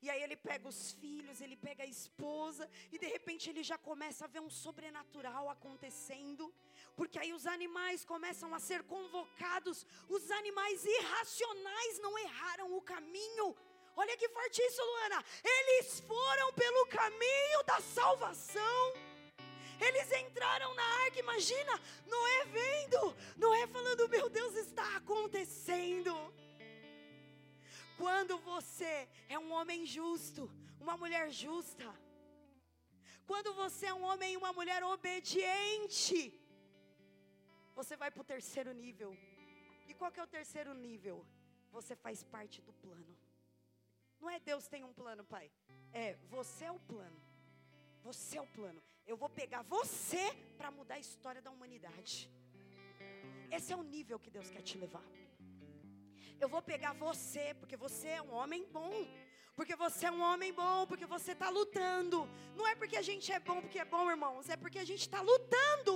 E 0.00 0.10
aí 0.10 0.22
ele 0.22 0.36
pega 0.36 0.68
os 0.68 0.92
filhos, 0.92 1.40
ele 1.40 1.56
pega 1.56 1.82
a 1.84 1.86
esposa, 1.86 2.68
e 2.90 2.98
de 2.98 3.06
repente 3.06 3.48
ele 3.50 3.62
já 3.62 3.78
começa 3.78 4.24
a 4.24 4.28
ver 4.28 4.40
um 4.40 4.50
sobrenatural 4.50 5.48
acontecendo, 5.48 6.52
porque 6.96 7.18
aí 7.18 7.32
os 7.32 7.46
animais 7.46 8.04
começam 8.04 8.54
a 8.54 8.60
ser 8.60 8.82
convocados, 8.84 9.86
os 10.08 10.30
animais 10.30 10.84
irracionais 10.84 11.98
não 12.00 12.18
erraram 12.18 12.76
o 12.76 12.82
caminho. 12.82 13.56
Olha 13.94 14.16
que 14.16 14.28
forte 14.28 14.60
isso, 14.62 14.82
Luana. 14.82 15.24
Eles 15.44 16.00
foram 16.00 16.52
pelo 16.54 16.86
caminho 16.86 17.62
da 17.66 17.80
salvação. 17.80 18.92
Eles 19.80 20.10
entraram 20.12 20.72
na 20.74 20.84
arca, 21.04 21.18
imagina, 21.18 21.80
Noé 22.06 22.44
vendo, 22.46 23.16
Noé 23.36 23.66
falando: 23.66 24.08
Meu 24.08 24.28
Deus, 24.30 24.54
está 24.54 24.96
acontecendo. 24.96 26.14
Quando 27.96 28.38
você 28.38 29.08
é 29.28 29.38
um 29.38 29.52
homem 29.52 29.84
justo, 29.86 30.50
uma 30.80 30.96
mulher 30.96 31.30
justa, 31.30 31.94
quando 33.26 33.52
você 33.54 33.86
é 33.86 33.94
um 33.94 34.02
homem 34.02 34.34
e 34.34 34.36
uma 34.36 34.52
mulher 34.52 34.82
obediente, 34.82 36.38
você 37.74 37.96
vai 37.96 38.10
para 38.10 38.20
o 38.20 38.24
terceiro 38.24 38.72
nível. 38.72 39.16
E 39.88 39.94
qual 39.94 40.10
que 40.10 40.20
é 40.20 40.22
o 40.22 40.26
terceiro 40.38 40.74
nível? 40.74 41.26
Você 41.70 41.94
faz 41.96 42.22
parte 42.22 42.60
do 42.60 42.72
plano. 42.72 43.16
Não 44.20 44.28
é 44.30 44.38
Deus 44.38 44.68
tem 44.68 44.84
um 44.84 44.92
plano, 44.92 45.24
pai. 45.24 45.50
É, 45.92 46.14
você 46.28 46.64
é 46.66 46.72
o 46.72 46.78
plano. 46.80 47.20
Você 48.02 48.38
é 48.38 48.42
o 48.42 48.46
plano. 48.46 48.82
Eu 49.06 49.16
vou 49.16 49.28
pegar 49.28 49.62
você 49.62 50.32
para 50.56 50.70
mudar 50.70 50.94
a 50.94 50.98
história 50.98 51.42
da 51.42 51.50
humanidade. 51.50 52.30
Esse 53.50 53.72
é 53.72 53.76
o 53.76 53.82
nível 53.82 54.18
que 54.18 54.30
Deus 54.30 54.50
quer 54.50 54.62
te 54.62 54.78
levar. 54.78 55.04
Eu 56.42 56.48
vou 56.54 56.60
pegar 56.60 56.92
você, 56.92 57.44
porque 57.60 57.76
você 57.76 58.08
é 58.18 58.22
um 58.22 58.32
homem 58.38 58.62
bom. 58.78 58.94
Porque 59.56 59.74
você 59.76 60.06
é 60.06 60.10
um 60.10 60.22
homem 60.28 60.52
bom, 60.52 60.86
porque 60.90 61.06
você 61.06 61.32
está 61.32 61.48
lutando. 61.58 62.18
Não 62.56 62.66
é 62.66 62.74
porque 62.74 62.96
a 62.96 63.06
gente 63.08 63.30
é 63.30 63.38
bom, 63.48 63.60
porque 63.64 63.78
é 63.78 63.84
bom, 63.84 64.10
irmãos. 64.10 64.48
É 64.48 64.56
porque 64.56 64.80
a 64.80 64.84
gente 64.90 65.02
está 65.02 65.20
lutando. 65.20 65.94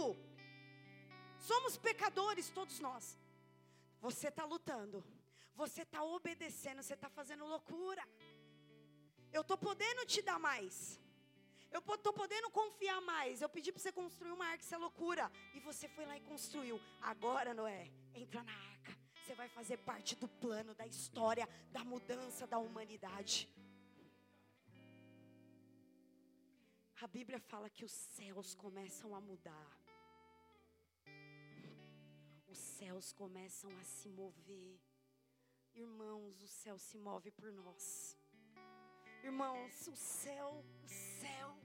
Somos 1.50 1.76
pecadores, 1.76 2.50
todos 2.58 2.78
nós. 2.78 3.18
Você 4.00 4.28
está 4.28 4.44
lutando. 4.44 5.02
Você 5.62 5.82
está 5.82 6.04
obedecendo. 6.04 6.80
Você 6.80 6.94
está 6.94 7.08
fazendo 7.08 7.44
loucura. 7.44 8.04
Eu 9.32 9.40
estou 9.40 9.58
podendo 9.58 10.06
te 10.06 10.22
dar 10.22 10.38
mais. 10.38 11.00
Eu 11.72 11.80
estou 11.80 12.12
podendo 12.12 12.50
confiar 12.50 13.00
mais. 13.00 13.42
Eu 13.42 13.48
pedi 13.48 13.72
para 13.72 13.82
você 13.82 13.90
construir 13.90 14.30
uma 14.30 14.46
arca, 14.46 14.62
isso 14.62 14.76
é 14.76 14.78
loucura. 14.78 15.24
E 15.54 15.60
você 15.60 15.88
foi 15.88 16.06
lá 16.06 16.16
e 16.16 16.20
construiu. 16.20 16.80
Agora, 17.02 17.52
Noé, 17.52 17.90
entra 18.14 18.44
na 18.44 18.52
arca. 18.52 19.05
Você 19.26 19.34
vai 19.34 19.48
fazer 19.48 19.78
parte 19.78 20.14
do 20.14 20.28
plano, 20.28 20.72
da 20.72 20.86
história, 20.86 21.48
da 21.72 21.82
mudança 21.82 22.46
da 22.46 22.58
humanidade. 22.58 23.48
A 27.02 27.08
Bíblia 27.08 27.40
fala 27.40 27.68
que 27.68 27.84
os 27.84 27.90
céus 27.90 28.54
começam 28.54 29.16
a 29.16 29.20
mudar. 29.20 29.68
Os 32.46 32.56
céus 32.56 33.12
começam 33.12 33.76
a 33.78 33.82
se 33.82 34.08
mover. 34.08 34.80
Irmãos, 35.74 36.40
o 36.40 36.46
céu 36.46 36.78
se 36.78 36.96
move 36.96 37.32
por 37.32 37.50
nós. 37.50 38.16
Irmãos, 39.24 39.88
o 39.88 39.96
céu, 39.96 40.64
o 40.84 40.88
céu. 40.88 41.58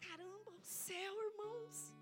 Caramba, 0.00 0.50
o 0.50 0.60
céu, 0.60 1.22
irmãos. 1.22 1.99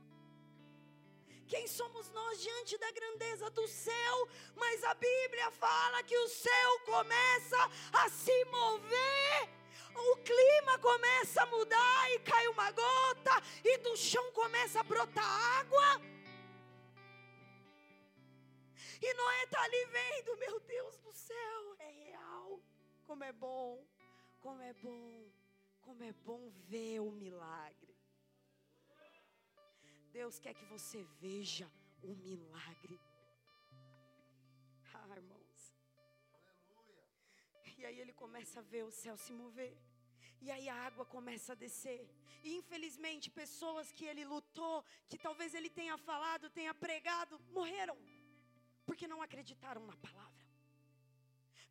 Quem 1.49 1.67
somos 1.67 2.11
nós 2.11 2.41
diante 2.41 2.77
da 2.77 2.91
grandeza 2.93 3.49
do 3.51 3.67
céu? 3.67 4.29
Mas 4.55 4.85
a 4.85 4.95
Bíblia 4.95 5.51
fala 5.53 6.03
que 6.03 6.17
o 6.17 6.29
céu 6.29 6.81
começa 6.81 7.57
a 7.93 8.09
se 8.11 8.45
mover. 8.45 9.49
O 9.95 10.17
clima 10.19 10.79
começa 10.79 11.43
a 11.43 11.47
mudar 11.47 12.13
e 12.13 12.19
cai 12.21 12.47
uma 12.49 12.71
gota, 12.71 13.43
e 13.65 13.79
do 13.79 13.97
chão 13.97 14.31
começa 14.33 14.81
a 14.81 14.85
brotar 14.85 15.59
água. 15.59 16.01
E 19.01 19.15
Noé 19.15 19.45
está 19.45 19.63
ali 19.63 19.85
vendo, 19.87 20.37
meu 20.37 20.61
Deus 20.61 20.99
do 20.99 21.13
céu, 21.13 21.77
é 21.79 21.91
real. 21.91 22.61
Como 23.07 23.25
é 23.25 23.33
bom, 23.33 23.85
como 24.41 24.61
é 24.63 24.73
bom, 24.75 25.25
como 25.81 26.05
é 26.05 26.13
bom 26.13 26.53
ver 26.69 27.01
o 27.01 27.11
milagre. 27.11 27.88
Deus 30.21 30.37
quer 30.45 30.55
que 30.59 30.67
você 30.75 30.99
veja 31.25 31.67
o 32.11 32.13
milagre. 32.27 32.97
Ah, 34.99 35.07
irmãos. 35.19 35.61
E 37.79 37.85
aí 37.89 37.99
ele 38.03 38.15
começa 38.23 38.57
a 38.61 38.69
ver 38.73 38.83
o 38.89 38.95
céu 39.03 39.17
se 39.25 39.33
mover. 39.43 39.75
E 40.45 40.51
aí 40.55 40.67
a 40.75 40.79
água 40.89 41.05
começa 41.17 41.53
a 41.53 41.61
descer. 41.65 42.03
E 42.47 42.51
infelizmente, 42.61 43.37
pessoas 43.43 43.93
que 43.97 44.07
ele 44.11 44.25
lutou, 44.35 44.77
que 45.11 45.19
talvez 45.27 45.53
ele 45.59 45.71
tenha 45.81 45.97
falado, 46.09 46.55
tenha 46.59 46.75
pregado, 46.87 47.41
morreram 47.59 47.99
porque 48.89 49.07
não 49.13 49.21
acreditaram 49.27 49.83
na 49.91 49.97
palavra. 50.07 50.45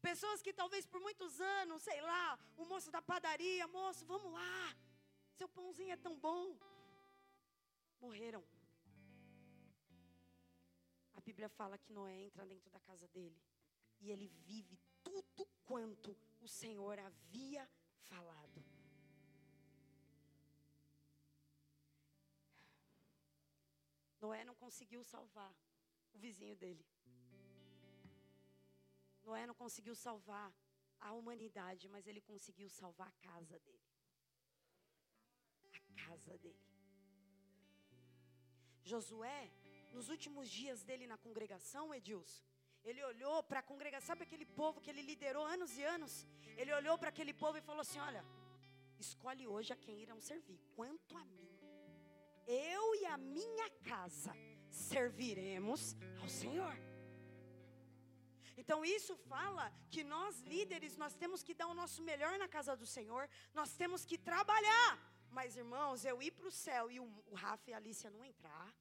Pessoas 0.10 0.42
que 0.46 0.54
talvez 0.62 0.86
por 0.92 1.02
muitos 1.08 1.34
anos, 1.60 1.82
sei 1.90 2.00
lá, 2.10 2.26
o 2.62 2.66
moço 2.72 2.90
da 2.96 3.02
padaria, 3.12 3.68
moço, 3.80 4.06
vamos 4.14 4.32
lá, 4.40 4.64
seu 5.40 5.50
pãozinho 5.58 5.94
é 5.98 6.04
tão 6.08 6.16
bom. 6.28 6.46
Morreram. 8.00 8.44
A 11.14 11.22
Bíblia 11.22 11.50
fala 11.50 11.78
que 11.78 11.92
Noé 11.92 12.16
entra 12.26 12.46
dentro 12.46 12.70
da 12.70 12.80
casa 12.80 13.08
dele 13.08 13.42
e 14.00 14.12
ele 14.12 14.28
vive 14.28 14.80
tudo 15.04 15.46
quanto 15.66 16.16
o 16.40 16.48
Senhor 16.48 16.98
havia 17.00 17.68
falado. 18.02 18.64
Noé 24.22 24.44
não 24.44 24.56
conseguiu 24.56 25.04
salvar 25.04 25.54
o 26.14 26.18
vizinho 26.18 26.56
dele. 26.56 26.86
Noé 29.24 29.46
não 29.46 29.54
conseguiu 29.54 29.96
salvar 29.96 30.54
a 31.00 31.14
humanidade, 31.14 31.88
mas 31.90 32.08
ele 32.08 32.22
conseguiu 32.22 32.70
salvar 32.70 33.08
a 33.08 33.28
casa 33.28 33.60
dele. 33.60 33.88
A 35.74 36.06
casa 36.06 36.38
dele. 36.38 36.77
Josué, 38.94 39.42
nos 39.96 40.08
últimos 40.16 40.46
dias 40.60 40.84
dele 40.88 41.06
na 41.14 41.18
congregação, 41.26 41.94
Edilson, 41.94 42.44
ele 42.90 43.04
olhou 43.12 43.38
para 43.44 43.60
a 43.60 43.70
congregação, 43.72 44.08
sabe 44.08 44.24
aquele 44.24 44.46
povo 44.46 44.82
que 44.82 44.90
ele 44.92 45.02
liderou 45.02 45.46
anos 45.46 45.78
e 45.78 45.84
anos? 45.84 46.26
Ele 46.60 46.74
olhou 46.80 46.98
para 46.98 47.10
aquele 47.14 47.34
povo 47.44 47.58
e 47.58 47.68
falou 47.70 47.82
assim: 47.82 48.00
Olha, 48.00 48.24
escolhe 49.06 49.46
hoje 49.54 49.74
a 49.74 49.82
quem 49.86 50.02
irão 50.06 50.20
servir. 50.22 50.60
Quanto 50.76 51.18
a 51.18 51.26
mim, 51.26 51.50
eu 52.48 52.96
e 53.02 53.06
a 53.06 53.18
minha 53.18 53.70
casa 53.92 54.34
serviremos 54.70 55.96
ao 56.22 56.30
Senhor. 56.30 56.76
Então 58.62 58.84
isso 58.84 59.16
fala 59.16 59.72
que 59.92 60.04
nós 60.04 60.40
líderes, 60.42 60.98
nós 60.98 61.14
temos 61.16 61.44
que 61.44 61.54
dar 61.54 61.68
o 61.68 61.74
nosso 61.74 62.02
melhor 62.02 62.40
na 62.40 62.48
casa 62.48 62.76
do 62.76 62.86
Senhor, 62.86 63.30
nós 63.54 63.76
temos 63.76 64.04
que 64.04 64.18
trabalhar. 64.18 64.92
Mas 65.32 65.56
irmãos, 65.56 66.06
eu 66.06 66.22
ir 66.22 66.32
para 66.32 66.48
o 66.48 66.52
céu 66.52 66.90
e 66.90 67.00
o, 67.00 67.08
Rafa 67.34 67.70
e 67.70 67.74
a 67.74 67.78
Alicia 67.78 68.10
não 68.10 68.24
entrar, 68.24 68.74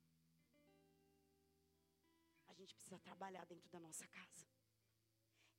a 2.49 2.53
gente 2.55 2.75
precisa 2.75 2.99
trabalhar 2.99 3.45
dentro 3.47 3.69
da 3.71 3.81
nossa 3.81 4.07
casa. 4.09 4.47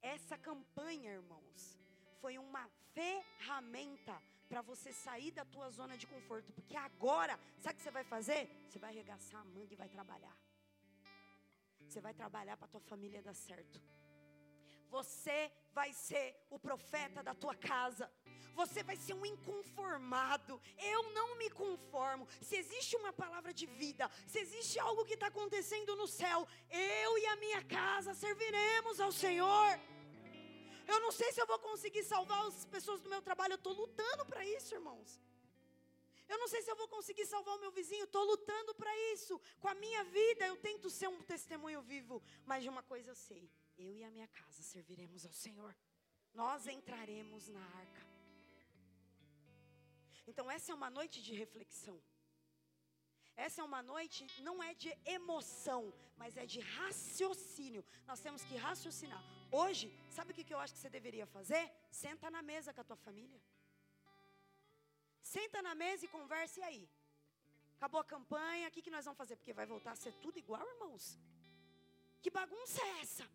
Essa 0.02 0.38
campanha, 0.38 1.12
irmãos, 1.12 1.78
foi 2.21 2.38
uma 2.38 2.67
ferramenta 2.93 4.21
para 4.50 4.62
você 4.62 4.93
sair 4.93 5.32
da 5.32 5.45
tua 5.45 5.69
zona 5.69 5.97
de 5.97 6.08
conforto, 6.08 6.52
porque 6.54 6.76
agora, 6.76 7.38
sabe 7.60 7.76
o 7.76 7.78
que 7.78 7.84
você 7.84 7.91
vai 7.91 8.04
fazer? 8.04 8.50
Você 8.67 8.80
vai 8.80 8.91
arregaçar 8.91 9.41
a 9.41 9.45
manga 9.45 9.73
e 9.73 9.76
vai 9.76 9.89
trabalhar. 9.89 10.36
Você 11.88 12.02
vai 12.02 12.13
trabalhar 12.13 12.58
para 12.58 12.67
tua 12.67 12.82
família 12.82 13.21
dar 13.21 13.34
certo. 13.34 13.82
Você 14.89 15.52
vai 15.73 15.93
ser 15.93 16.36
o 16.50 16.58
profeta 16.58 17.21
da 17.21 17.34
tua 17.34 17.56
casa. 17.56 18.12
Você 18.54 18.82
vai 18.82 18.95
ser 18.95 19.13
um 19.13 19.26
inconformado. 19.26 20.60
Eu 20.78 21.04
não 21.12 21.38
me 21.38 21.50
conformo. 21.50 22.28
Se 22.41 22.56
existe 22.56 22.95
uma 22.95 23.13
palavra 23.13 23.54
de 23.54 23.65
vida, 23.65 24.10
se 24.26 24.39
existe 24.39 24.80
algo 24.80 25.06
que 25.06 25.13
está 25.13 25.28
acontecendo 25.28 25.95
no 25.95 26.08
céu, 26.08 26.47
eu 26.69 27.17
e 27.17 27.26
a 27.28 27.36
minha 27.36 27.63
casa 27.63 28.13
serviremos 28.13 29.00
ao 29.00 29.12
Senhor. 29.12 29.80
Eu 30.88 31.00
não 31.02 31.12
sei 31.12 31.32
se 31.32 31.41
eu 31.41 31.45
vou 31.45 31.60
conseguir 31.60 32.04
salvar 32.04 32.47
as 32.47 32.65
pessoas 32.65 33.02
do 33.02 33.10
meu 33.10 33.21
trabalho. 33.21 33.54
Eu 33.54 33.58
estou 33.58 33.73
lutando 33.73 34.26
para 34.26 34.43
isso, 34.45 34.73
irmãos. 34.73 35.21
Eu 36.30 36.38
não 36.39 36.47
sei 36.47 36.62
se 36.62 36.69
eu 36.71 36.76
vou 36.76 36.88
conseguir 36.88 37.26
salvar 37.26 37.56
o 37.56 37.60
meu 37.60 37.71
vizinho. 37.71 38.06
Estou 38.06 38.23
lutando 38.23 38.73
para 38.76 38.93
isso. 39.13 39.39
Com 39.60 39.67
a 39.67 39.76
minha 39.76 40.04
vida, 40.06 40.45
eu 40.45 40.58
tento 40.58 40.89
ser 40.89 41.08
um 41.08 41.21
testemunho 41.21 41.82
vivo. 41.82 42.21
Mas 42.45 42.63
de 42.63 42.69
uma 42.69 42.84
coisa 42.84 43.12
eu 43.12 43.15
sei: 43.15 43.50
eu 43.78 43.96
e 43.96 44.04
a 44.04 44.12
minha 44.12 44.28
casa 44.28 44.62
serviremos 44.63 45.26
ao 45.26 45.34
Senhor. 45.34 45.76
Nós 46.34 46.68
entraremos 46.68 47.48
na 47.48 47.63
arca. 47.82 48.04
Então, 50.30 50.50
essa 50.52 50.72
é 50.72 50.76
uma 50.76 50.90
noite 50.90 51.22
de 51.22 51.34
reflexão. 51.34 51.98
Essa 53.46 53.62
é 53.62 53.63
uma 53.63 53.82
noite, 53.84 54.22
não 54.42 54.56
é 54.68 54.74
de 54.74 54.92
emoção, 55.06 55.82
mas 56.18 56.36
é 56.44 56.46
de 56.54 56.60
raciocínio. 56.60 57.84
Nós 58.10 58.20
temos 58.20 58.44
que 58.44 58.56
raciocinar. 58.56 59.24
Hoje, 59.52 59.88
sabe 60.10 60.32
o 60.32 60.36
que 60.36 60.54
eu 60.54 60.60
acho 60.60 60.74
que 60.74 60.80
você 60.80 60.90
deveria 60.90 61.28
fazer? 61.28 61.63
Senta 61.92 62.32
na 62.36 62.42
mesa 62.42 62.74
com 62.74 62.82
a 62.82 62.84
tua 62.84 62.98
família. 63.08 63.40
Senta 65.22 65.62
na 65.62 65.76
mesa 65.76 66.06
e 66.06 66.08
converse 66.18 66.62
aí. 66.70 66.90
Acabou 67.78 68.02
a 68.02 68.12
campanha, 68.16 68.68
o 68.68 68.72
que, 68.72 68.82
que 68.82 68.96
nós 68.96 69.06
vamos 69.06 69.20
fazer? 69.24 69.36
Porque 69.36 69.54
vai 69.54 69.68
voltar 69.68 69.92
a 69.92 70.02
ser 70.04 70.13
tudo 70.24 70.40
igual, 70.40 70.68
irmãos. 70.76 71.06
Que 72.24 72.32
bagunça 72.32 72.82
é 72.84 73.02
essa? 73.02 73.26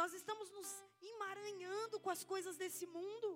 Nós 0.00 0.12
estamos 0.20 0.48
nos 0.56 0.70
emaranhando 1.10 2.00
com 2.04 2.10
as 2.14 2.22
coisas 2.32 2.56
desse 2.62 2.86
mundo. 2.96 3.28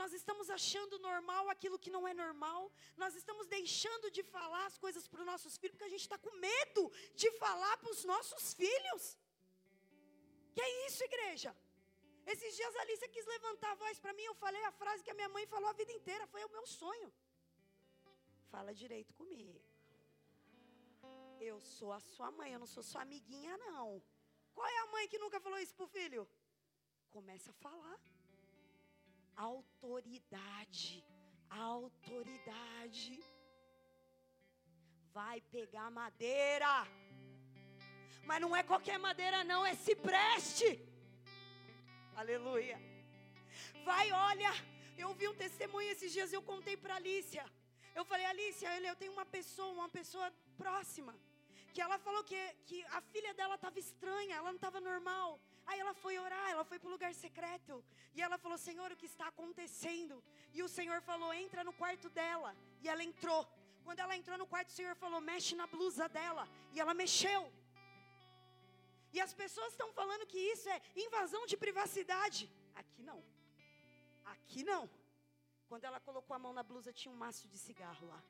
Nós 0.00 0.12
estamos 0.18 0.48
achando 0.58 0.98
normal 1.08 1.44
aquilo 1.54 1.78
que 1.84 1.94
não 1.96 2.02
é 2.10 2.14
normal. 2.14 2.60
Nós 3.02 3.14
estamos 3.20 3.46
deixando 3.56 4.10
de 4.16 4.22
falar 4.22 4.64
as 4.66 4.78
coisas 4.84 5.06
para 5.10 5.20
os 5.20 5.26
nossos 5.32 5.56
filhos 5.58 5.74
porque 5.74 5.90
a 5.90 5.94
gente 5.94 6.06
está 6.08 6.18
com 6.26 6.32
medo 6.48 6.82
de 7.22 7.30
falar 7.44 7.76
para 7.82 7.90
os 7.90 8.02
nossos 8.12 8.54
filhos. 8.62 9.04
Que 10.54 10.62
é 10.66 10.86
isso, 10.86 11.02
igreja? 11.10 11.50
Esses 12.32 12.56
dias 12.58 12.74
a 12.76 12.80
Alice 12.82 13.08
quis 13.14 13.26
levantar 13.26 13.70
a 13.72 13.80
voz 13.84 13.98
para 14.04 14.14
mim. 14.18 14.24
Eu 14.24 14.34
falei 14.34 14.62
a 14.64 14.72
frase 14.72 15.04
que 15.04 15.10
a 15.14 15.18
minha 15.20 15.28
mãe 15.28 15.46
falou 15.54 15.68
a 15.70 15.78
vida 15.80 15.92
inteira. 15.92 16.26
Foi 16.34 16.42
o 16.44 16.52
meu 16.56 16.66
sonho. 16.66 17.12
Fala 18.50 18.72
direito 18.74 19.12
comigo. 19.20 19.60
Eu 21.40 21.60
sou 21.60 21.92
a 21.92 22.00
sua 22.00 22.30
mãe, 22.38 22.52
eu 22.52 22.58
não 22.58 22.66
sou 22.74 22.82
sua 22.82 23.02
amiguinha, 23.02 23.56
não. 23.58 24.02
Qual 24.56 24.68
é 24.74 24.78
a 24.82 24.90
mãe 24.94 25.06
que 25.12 25.22
nunca 25.24 25.38
falou 25.44 25.58
isso 25.64 25.74
pro 25.78 25.94
filho? 25.96 26.22
Começa 27.16 27.50
a 27.54 27.58
falar. 27.66 27.98
autoridade. 29.48 30.86
Autoridade. 31.50 33.16
Vai 35.18 35.36
pegar 35.56 35.88
madeira. 36.02 36.72
Mas 38.28 38.40
não 38.44 38.52
é 38.60 38.62
qualquer 38.70 38.98
madeira, 39.08 39.44
não, 39.52 39.60
é 39.70 39.74
cipreste. 39.88 40.70
Aleluia. 42.22 42.78
Vai, 43.84 44.06
olha. 44.30 44.52
Eu 45.04 45.10
vi 45.20 45.28
um 45.28 45.38
testemunho 45.44 45.90
esses 45.90 46.10
dias, 46.16 46.32
eu 46.32 46.42
contei 46.50 46.76
para 46.82 46.96
Alicia. 46.96 47.44
Eu 47.98 48.04
falei, 48.10 48.26
Alicia, 48.26 48.70
eu 48.80 48.96
tenho 48.96 49.12
uma 49.12 49.26
pessoa, 49.36 49.70
uma 49.80 49.90
pessoa 49.98 50.28
próxima, 50.62 51.14
que 51.76 51.82
ela 51.86 51.98
falou 52.04 52.22
que, 52.28 52.40
que 52.68 52.78
a 52.98 53.00
filha 53.12 53.32
dela 53.38 53.56
estava 53.56 53.78
estranha, 53.86 54.34
ela 54.36 54.50
não 54.52 54.60
estava 54.60 54.80
normal. 54.90 55.28
Aí 55.68 55.78
ela 55.82 55.92
foi 56.02 56.14
orar, 56.26 56.46
ela 56.52 56.64
foi 56.70 56.78
para 56.78 56.88
o 56.90 56.94
lugar 56.94 57.12
secreto. 57.24 57.74
E 58.16 58.22
ela 58.26 58.38
falou: 58.44 58.56
Senhor, 58.66 58.88
o 58.92 58.98
que 59.00 59.08
está 59.12 59.26
acontecendo? 59.32 60.14
E 60.56 60.62
o 60.66 60.70
Senhor 60.76 60.98
falou: 61.10 61.28
entra 61.44 61.62
no 61.68 61.74
quarto 61.80 62.08
dela. 62.18 62.50
E 62.82 62.88
ela 62.92 63.04
entrou. 63.10 63.42
Quando 63.86 64.00
ela 64.04 64.16
entrou 64.20 64.38
no 64.42 64.46
quarto, 64.52 64.70
o 64.70 64.78
Senhor 64.78 64.94
falou: 65.02 65.20
mexe 65.30 65.54
na 65.62 65.66
blusa 65.74 66.06
dela. 66.16 66.44
E 66.74 66.80
ela 66.84 66.94
mexeu. 67.02 67.42
E 69.16 69.20
as 69.26 69.34
pessoas 69.42 69.72
estão 69.72 69.90
falando 70.00 70.30
que 70.32 70.40
isso 70.54 70.66
é 70.76 70.80
invasão 71.06 71.44
de 71.52 71.58
privacidade. 71.66 72.50
Aqui 72.82 73.02
não. 73.10 73.20
Aqui 74.34 74.62
não. 74.72 74.82
Quando 75.68 75.84
ela 75.90 76.00
colocou 76.08 76.34
a 76.38 76.42
mão 76.46 76.54
na 76.58 76.64
blusa, 76.70 76.98
tinha 77.00 77.12
um 77.12 77.22
maço 77.26 77.46
de 77.52 77.58
cigarro 77.66 78.06
lá. 78.14 78.22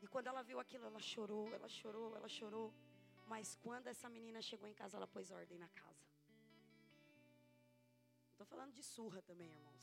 E 0.00 0.06
quando 0.06 0.28
ela 0.28 0.42
viu 0.42 0.58
aquilo, 0.60 0.86
ela 0.86 1.00
chorou, 1.00 1.52
ela 1.54 1.68
chorou, 1.68 2.16
ela 2.16 2.28
chorou. 2.28 2.72
Mas 3.26 3.54
quando 3.56 3.88
essa 3.88 4.08
menina 4.08 4.40
chegou 4.40 4.68
em 4.68 4.74
casa, 4.74 4.96
ela 4.96 5.06
pôs 5.06 5.30
ordem 5.30 5.58
na 5.58 5.68
casa. 5.68 6.06
Estou 8.32 8.46
falando 8.46 8.72
de 8.72 8.82
surra 8.82 9.20
também, 9.22 9.50
irmãos. 9.50 9.82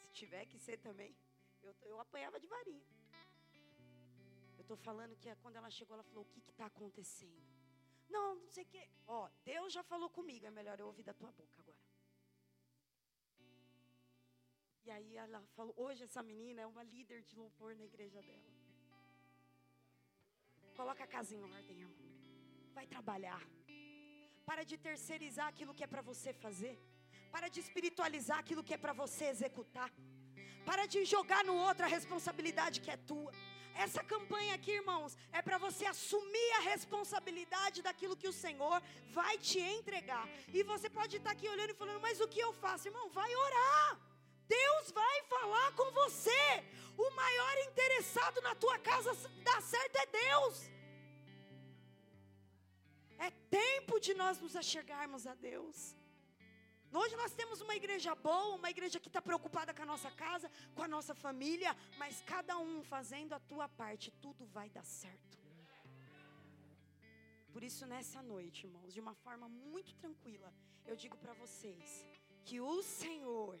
Se 0.00 0.08
tiver 0.20 0.44
que 0.46 0.58
ser 0.58 0.78
também, 0.78 1.16
eu, 1.62 1.74
eu 1.82 2.00
apanhava 2.00 2.40
de 2.40 2.46
varinha. 2.46 2.84
Eu 4.58 4.62
estou 4.62 4.76
falando 4.76 5.16
que 5.16 5.34
quando 5.36 5.56
ela 5.56 5.70
chegou, 5.70 5.94
ela 5.94 6.02
falou: 6.02 6.24
O 6.24 6.28
que 6.28 6.40
está 6.50 6.66
acontecendo? 6.66 7.42
Não, 8.08 8.34
não 8.36 8.48
sei 8.48 8.64
o 8.64 8.66
quê. 8.66 8.90
Ó, 9.06 9.30
Deus 9.44 9.72
já 9.72 9.82
falou 9.82 10.10
comigo, 10.10 10.44
é 10.46 10.50
melhor 10.50 10.78
eu 10.78 10.86
ouvir 10.86 11.04
da 11.04 11.14
tua 11.14 11.32
boca 11.32 11.60
agora. 11.62 11.78
E 14.84 14.90
aí 14.90 15.16
ela 15.16 15.40
falou: 15.56 15.74
Hoje 15.76 16.04
essa 16.04 16.22
menina 16.22 16.60
é 16.62 16.66
uma 16.66 16.82
líder 16.82 17.22
de 17.22 17.36
louvor 17.36 17.74
na 17.76 17.84
igreja 17.84 18.20
dela. 18.22 18.53
Coloca 20.80 21.04
a 21.04 21.12
casa 21.16 21.34
em 21.34 21.42
ordem, 21.42 21.78
irmão 21.80 22.04
vai 22.78 22.86
trabalhar. 22.94 23.42
Para 24.48 24.62
de 24.70 24.76
terceirizar 24.86 25.46
aquilo 25.52 25.74
que 25.76 25.84
é 25.86 25.90
para 25.92 26.02
você 26.10 26.30
fazer. 26.44 26.74
Para 27.34 27.48
de 27.54 27.60
espiritualizar 27.64 28.38
aquilo 28.42 28.64
que 28.66 28.74
é 28.76 28.80
para 28.84 28.94
você 29.02 29.24
executar. 29.34 29.90
Para 30.68 30.84
de 30.92 31.00
jogar 31.14 31.42
no 31.48 31.56
outro 31.66 31.84
a 31.84 31.94
responsabilidade 31.98 32.80
que 32.84 32.90
é 32.96 32.98
tua. 33.10 33.32
Essa 33.84 34.02
campanha 34.12 34.52
aqui, 34.58 34.72
irmãos, 34.80 35.12
é 35.38 35.40
para 35.46 35.58
você 35.66 35.84
assumir 35.94 36.50
a 36.58 36.64
responsabilidade 36.72 37.82
daquilo 37.86 38.18
que 38.20 38.30
o 38.32 38.38
Senhor 38.44 38.78
vai 39.18 39.34
te 39.48 39.60
entregar. 39.78 40.26
E 40.58 40.62
você 40.72 40.88
pode 40.98 41.16
estar 41.16 41.32
aqui 41.32 41.48
olhando 41.54 41.72
e 41.72 41.80
falando, 41.82 42.04
mas 42.06 42.20
o 42.20 42.28
que 42.34 42.42
eu 42.46 42.52
faço? 42.64 42.88
Irmão, 42.88 43.08
vai 43.20 43.30
orar. 43.46 43.90
Deus 44.58 44.90
vai 45.00 45.16
falar 45.34 45.68
com 45.78 45.90
você. 46.02 46.44
O 46.96 47.10
maior 47.10 47.56
interessado 47.68 48.40
na 48.40 48.54
tua 48.54 48.78
casa 48.78 49.12
dar 49.42 49.60
certo 49.62 49.96
é 49.96 50.06
Deus. 50.06 50.70
É 53.18 53.30
tempo 53.50 53.98
de 53.98 54.14
nós 54.14 54.40
nos 54.40 54.56
achegarmos 54.56 55.26
a 55.26 55.34
Deus. 55.34 55.96
Hoje 56.92 57.16
nós 57.16 57.32
temos 57.32 57.60
uma 57.60 57.74
igreja 57.74 58.14
boa, 58.14 58.54
uma 58.54 58.70
igreja 58.70 59.00
que 59.00 59.08
está 59.08 59.20
preocupada 59.20 59.74
com 59.74 59.82
a 59.82 59.86
nossa 59.86 60.10
casa, 60.10 60.48
com 60.76 60.82
a 60.82 60.88
nossa 60.88 61.14
família, 61.14 61.76
mas 61.98 62.22
cada 62.22 62.56
um 62.56 62.84
fazendo 62.84 63.32
a 63.32 63.40
tua 63.40 63.68
parte, 63.68 64.12
tudo 64.22 64.46
vai 64.46 64.70
dar 64.70 64.84
certo. 64.84 65.36
Por 67.52 67.64
isso, 67.64 67.84
nessa 67.86 68.22
noite, 68.22 68.66
irmãos, 68.66 68.92
de 68.92 69.00
uma 69.00 69.14
forma 69.14 69.48
muito 69.48 69.92
tranquila, 69.96 70.52
eu 70.86 70.94
digo 70.94 71.16
para 71.16 71.32
vocês 71.32 72.06
que 72.44 72.60
o 72.60 72.82
Senhor 72.82 73.58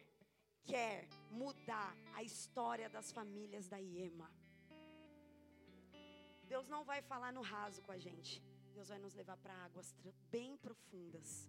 quer 0.64 1.08
mudar 1.30 1.94
a 2.14 2.22
história 2.22 2.88
das 2.88 3.10
famílias 3.12 3.68
da 3.68 3.78
IEMA. 3.78 4.30
Deus 6.52 6.68
não 6.68 6.82
vai 6.84 7.00
falar 7.02 7.32
no 7.32 7.42
raso 7.42 7.82
com 7.82 7.92
a 7.92 7.98
gente. 7.98 8.42
Deus 8.74 8.88
vai 8.88 8.98
nos 8.98 9.14
levar 9.14 9.36
para 9.36 9.54
águas 9.66 9.94
bem 10.30 10.56
profundas. 10.56 11.48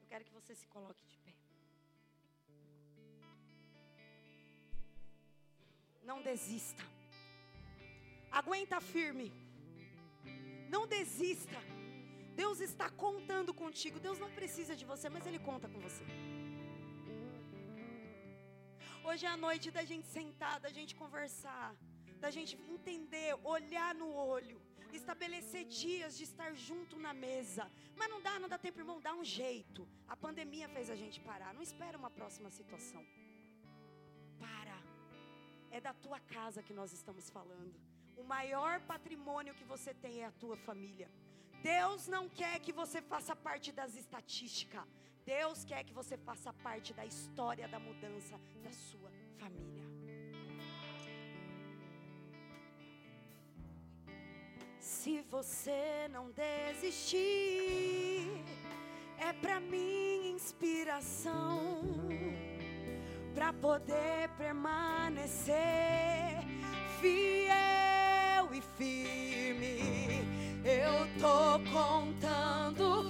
Eu 0.00 0.06
quero 0.10 0.24
que 0.24 0.32
você 0.38 0.54
se 0.54 0.66
coloque 0.66 1.04
de 1.06 1.18
pé. 1.18 1.34
Não 6.02 6.22
desista. 6.22 6.84
Aguenta 8.30 8.80
firme. 8.80 9.32
Não 10.74 10.86
desista. 10.86 11.58
Deus 12.34 12.60
está 12.60 12.88
contando 12.90 13.52
contigo. 13.52 13.98
Deus 13.98 14.18
não 14.18 14.30
precisa 14.30 14.74
de 14.76 14.84
você, 14.84 15.08
mas 15.08 15.26
Ele 15.26 15.38
conta 15.38 15.68
com 15.68 15.80
você. 15.80 16.04
Hoje 19.08 19.24
é 19.26 19.30
a 19.30 19.36
noite 19.48 19.70
da 19.76 19.84
gente 19.90 20.06
sentar, 20.06 20.56
da 20.64 20.70
gente 20.78 20.94
conversar, 21.02 21.68
da 22.24 22.30
gente 22.36 22.52
entender, 22.74 23.30
olhar 23.56 23.92
no 23.94 24.08
olho 24.34 24.58
estabelecer 24.92 25.64
dias 25.66 26.16
de 26.18 26.24
estar 26.24 26.50
junto 26.54 26.98
na 26.98 27.12
mesa. 27.12 27.70
Mas 27.96 28.10
não 28.12 28.20
dá, 28.26 28.38
não 28.38 28.48
dá 28.48 28.58
tempo, 28.58 28.80
irmão, 28.80 29.00
dá 29.00 29.14
um 29.14 29.24
jeito. 29.24 29.86
A 30.06 30.16
pandemia 30.16 30.68
fez 30.68 30.90
a 30.90 30.96
gente 30.96 31.20
parar. 31.20 31.52
Não 31.54 31.62
espera 31.62 31.98
uma 32.02 32.10
próxima 32.10 32.50
situação. 32.50 33.04
Para. 34.38 34.78
É 35.70 35.80
da 35.80 35.92
tua 35.92 36.20
casa 36.20 36.62
que 36.62 36.72
nós 36.72 36.92
estamos 36.92 37.28
falando. 37.30 37.74
O 38.16 38.24
maior 38.24 38.80
patrimônio 38.92 39.54
que 39.54 39.64
você 39.64 39.92
tem 39.94 40.20
é 40.22 40.26
a 40.26 40.32
tua 40.32 40.56
família. 40.56 41.10
Deus 41.62 42.06
não 42.06 42.28
quer 42.28 42.58
que 42.60 42.72
você 42.72 43.00
faça 43.02 43.34
parte 43.36 43.70
das 43.72 43.94
estatísticas. 43.94 44.84
Deus 45.28 45.62
quer 45.62 45.84
que 45.84 45.92
você 45.92 46.16
faça 46.16 46.54
parte 46.66 46.94
da 46.94 47.04
história 47.04 47.68
da 47.68 47.78
mudança 47.78 48.40
da 48.64 48.72
sua 48.72 49.10
família. 49.38 49.84
Se 54.80 55.20
você 55.30 56.08
não 56.10 56.30
desistir, 56.30 58.42
é 59.18 59.30
para 59.34 59.60
mim 59.60 60.30
inspiração 60.30 61.82
para 63.34 63.52
poder 63.52 64.30
permanecer 64.38 65.58
fiel 67.02 68.54
e 68.54 68.62
firme. 68.78 69.76
Eu 70.64 71.06
tô 71.20 71.60
contando 71.70 73.07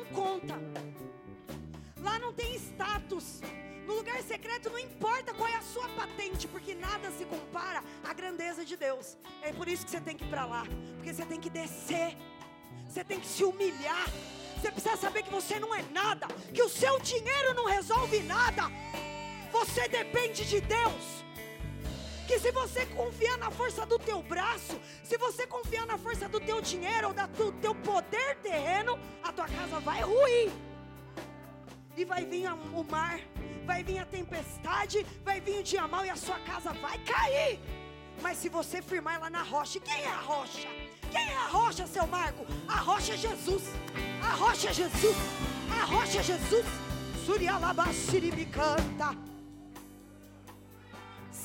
não 0.00 0.04
conta. 0.06 0.54
Lá 1.98 2.18
não 2.18 2.32
tem 2.32 2.54
status. 2.56 3.40
No 3.86 3.94
lugar 3.94 4.22
secreto 4.22 4.70
não 4.70 4.78
importa 4.78 5.34
qual 5.34 5.48
é 5.48 5.56
a 5.56 5.62
sua 5.62 5.88
patente, 5.90 6.46
porque 6.48 6.74
nada 6.74 7.10
se 7.10 7.24
compara 7.24 7.82
à 8.04 8.12
grandeza 8.12 8.64
de 8.64 8.76
Deus. 8.76 9.16
É 9.42 9.52
por 9.52 9.68
isso 9.68 9.84
que 9.84 9.90
você 9.90 10.00
tem 10.00 10.16
que 10.16 10.24
ir 10.24 10.28
para 10.28 10.44
lá, 10.44 10.64
porque 10.96 11.12
você 11.12 11.26
tem 11.26 11.40
que 11.40 11.50
descer, 11.50 12.16
você 12.88 13.02
tem 13.02 13.18
que 13.18 13.26
se 13.26 13.44
humilhar. 13.44 14.06
Você 14.56 14.70
precisa 14.70 14.96
saber 14.96 15.22
que 15.22 15.30
você 15.30 15.58
não 15.58 15.74
é 15.74 15.82
nada, 15.90 16.26
que 16.54 16.62
o 16.62 16.68
seu 16.68 16.98
dinheiro 17.00 17.54
não 17.54 17.64
resolve 17.64 18.20
nada. 18.20 18.64
Você 19.50 19.88
depende 19.88 20.44
de 20.44 20.60
Deus. 20.60 21.24
Que 22.30 22.38
se 22.38 22.52
você 22.52 22.86
confiar 22.86 23.36
na 23.38 23.50
força 23.50 23.84
do 23.84 23.98
teu 23.98 24.22
braço, 24.22 24.80
se 25.02 25.18
você 25.18 25.48
confiar 25.48 25.84
na 25.84 25.98
força 25.98 26.28
do 26.28 26.38
teu 26.38 26.60
dinheiro 26.60 27.08
ou 27.08 27.12
do 27.12 27.50
teu 27.60 27.74
poder 27.74 28.36
terreno, 28.36 28.96
a 29.20 29.32
tua 29.32 29.48
casa 29.48 29.80
vai 29.80 30.00
ruir. 30.02 30.52
E 31.96 32.04
vai 32.04 32.24
vir 32.24 32.46
o 32.72 32.84
mar, 32.84 33.18
vai 33.66 33.82
vir 33.82 33.98
a 33.98 34.06
tempestade, 34.06 35.04
vai 35.24 35.40
vir 35.40 35.58
o 35.58 35.62
dia 35.64 35.88
mal 35.88 36.04
e 36.04 36.10
a 36.10 36.14
sua 36.14 36.38
casa 36.38 36.72
vai 36.74 36.98
cair. 36.98 37.58
Mas 38.22 38.38
se 38.38 38.48
você 38.48 38.80
firmar 38.80 39.18
lá 39.18 39.28
na 39.28 39.42
rocha, 39.42 39.80
quem 39.80 40.00
é 40.00 40.06
a 40.06 40.20
rocha? 40.20 40.68
Quem 41.10 41.32
é 41.32 41.36
a 41.36 41.48
rocha, 41.48 41.84
seu 41.88 42.06
Marco? 42.06 42.46
A 42.68 42.76
rocha 42.76 43.14
é 43.14 43.16
Jesus. 43.16 43.64
A 44.22 44.34
rocha 44.36 44.68
é 44.68 44.72
Jesus. 44.72 45.16
A 45.68 45.84
rocha 45.84 46.20
é 46.20 46.22
Jesus. 46.22 46.66
Surialabashiri 47.26 48.30
me 48.30 48.46
canta. 48.46 49.29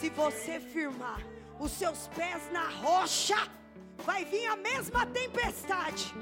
Se 0.05 0.11
você 0.11 0.59
firmar 0.59 1.19
os 1.59 1.71
seus 1.71 2.07
pés 2.09 2.51
na 2.51 2.69
rocha, 2.69 3.37
vai 4.05 4.23
vir 4.23 4.45
a 4.45 4.55
mesma 4.55 5.03
tempestade. 5.03 6.13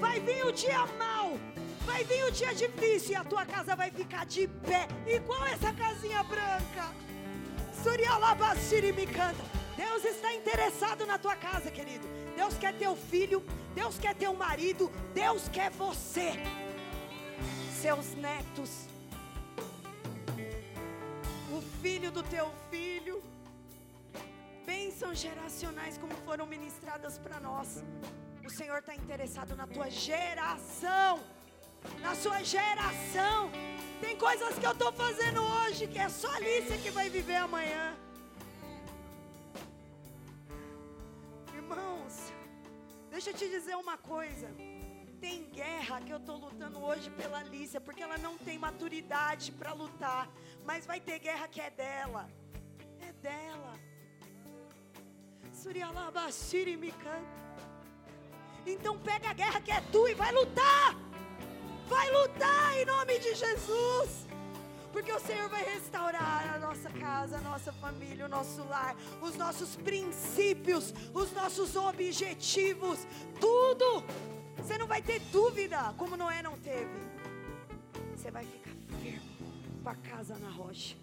Vai 0.00 0.18
vir 0.18 0.46
o 0.46 0.50
dia 0.50 0.86
mau. 0.98 1.38
Vai 1.84 2.04
vir 2.04 2.24
o 2.24 2.30
dia 2.32 2.54
difícil 2.54 3.10
e 3.12 3.16
a 3.16 3.22
tua 3.22 3.44
casa 3.44 3.76
vai 3.76 3.90
ficar 3.90 4.24
de 4.24 4.48
pé, 4.48 4.88
igual 5.06 5.44
essa 5.44 5.74
casinha 5.74 6.22
branca. 6.22 6.84
Surialabashiri 7.82 8.94
me 8.94 9.06
canta. 9.06 9.44
Deus 9.76 10.06
está 10.06 10.32
interessado 10.32 11.04
na 11.04 11.18
tua 11.18 11.36
casa, 11.36 11.70
querido. 11.70 12.08
Deus 12.34 12.54
quer 12.54 12.72
teu 12.78 12.96
filho, 12.96 13.44
Deus 13.74 13.98
quer 13.98 14.14
teu 14.14 14.32
marido, 14.32 14.90
Deus 15.12 15.50
quer 15.50 15.70
você, 15.70 16.32
seus 17.78 18.14
netos, 18.14 18.86
o 21.52 21.60
filho 21.82 22.10
do 22.10 22.22
teu 22.22 22.50
filho. 22.70 22.91
Bênçãos 24.66 25.18
geracionais 25.18 25.98
como 25.98 26.14
foram 26.26 26.46
ministradas 26.46 27.18
para 27.18 27.40
nós. 27.40 27.82
O 28.44 28.50
Senhor 28.50 28.78
está 28.78 28.94
interessado 28.94 29.56
na 29.56 29.66
tua 29.66 29.88
geração, 29.90 31.20
na 32.00 32.14
sua 32.14 32.42
geração. 32.42 33.50
Tem 34.00 34.16
coisas 34.16 34.58
que 34.58 34.66
eu 34.66 34.72
estou 34.72 34.92
fazendo 34.92 35.40
hoje 35.42 35.86
que 35.86 35.98
é 35.98 36.08
só 36.08 36.28
a 36.28 36.36
Alice 36.36 36.78
que 36.78 36.90
vai 36.90 37.08
viver 37.10 37.36
amanhã. 37.36 37.96
Irmãos, 41.54 42.32
deixa 43.10 43.30
eu 43.30 43.34
te 43.34 43.48
dizer 43.48 43.76
uma 43.76 43.96
coisa. 43.96 44.48
Tem 45.20 45.44
guerra 45.50 46.00
que 46.00 46.12
eu 46.12 46.18
estou 46.18 46.36
lutando 46.36 46.78
hoje 46.82 47.08
pela 47.10 47.38
Alicia, 47.38 47.80
porque 47.80 48.02
ela 48.02 48.18
não 48.18 48.36
tem 48.38 48.58
maturidade 48.58 49.52
para 49.52 49.72
lutar. 49.72 50.28
Mas 50.64 50.84
vai 50.84 51.00
ter 51.00 51.18
guerra 51.20 51.46
que 51.46 51.60
é 51.60 51.70
dela. 51.70 52.28
É 53.00 53.12
dela. 53.12 53.91
Então 58.66 58.98
pega 58.98 59.30
a 59.30 59.32
guerra 59.32 59.60
que 59.60 59.70
é 59.70 59.80
tua 59.92 60.10
e 60.10 60.14
vai 60.14 60.32
lutar. 60.32 60.96
Vai 61.88 62.10
lutar 62.10 62.78
em 62.78 62.84
nome 62.84 63.18
de 63.20 63.34
Jesus. 63.34 64.26
Porque 64.92 65.12
o 65.12 65.20
Senhor 65.20 65.48
vai 65.48 65.64
restaurar 65.64 66.54
a 66.54 66.58
nossa 66.58 66.90
casa, 66.90 67.38
a 67.38 67.40
nossa 67.40 67.72
família, 67.74 68.26
o 68.26 68.28
nosso 68.28 68.62
lar, 68.64 68.96
os 69.22 69.36
nossos 69.36 69.76
princípios, 69.76 70.92
os 71.14 71.32
nossos 71.32 71.76
objetivos, 71.76 73.06
tudo. 73.40 74.04
Você 74.56 74.76
não 74.76 74.86
vai 74.86 75.00
ter 75.00 75.20
dúvida, 75.30 75.94
como 75.96 76.16
Noé 76.16 76.42
não 76.42 76.58
teve. 76.58 77.00
Você 78.16 78.30
vai 78.30 78.44
ficar 78.44 78.74
firme 79.00 79.80
com 79.82 79.88
a 79.88 79.94
casa 79.94 80.36
na 80.38 80.50
rocha. 80.50 80.96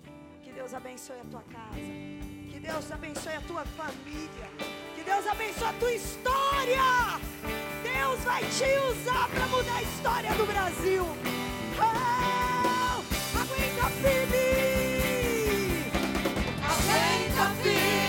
Que 0.43 0.51
Deus 0.51 0.73
abençoe 0.73 1.19
a 1.19 1.25
tua 1.25 1.43
casa. 1.43 2.38
Que 2.59 2.67
Deus 2.67 2.91
abençoe 2.91 3.35
a 3.35 3.41
tua 3.41 3.63
família. 3.77 4.49
Que 4.93 5.01
Deus 5.01 5.25
abençoe 5.27 5.67
a 5.67 5.73
tua 5.79 5.93
história. 5.93 6.81
Deus 7.81 8.19
vai 8.25 8.43
te 8.43 8.65
usar 8.91 9.29
para 9.29 9.47
mudar 9.47 9.75
a 9.77 9.81
história 9.81 10.33
do 10.33 10.45
Brasil. 10.45 11.05
Oh! 11.79 13.39
Aguenta 13.39 13.89
firme. 14.01 14.38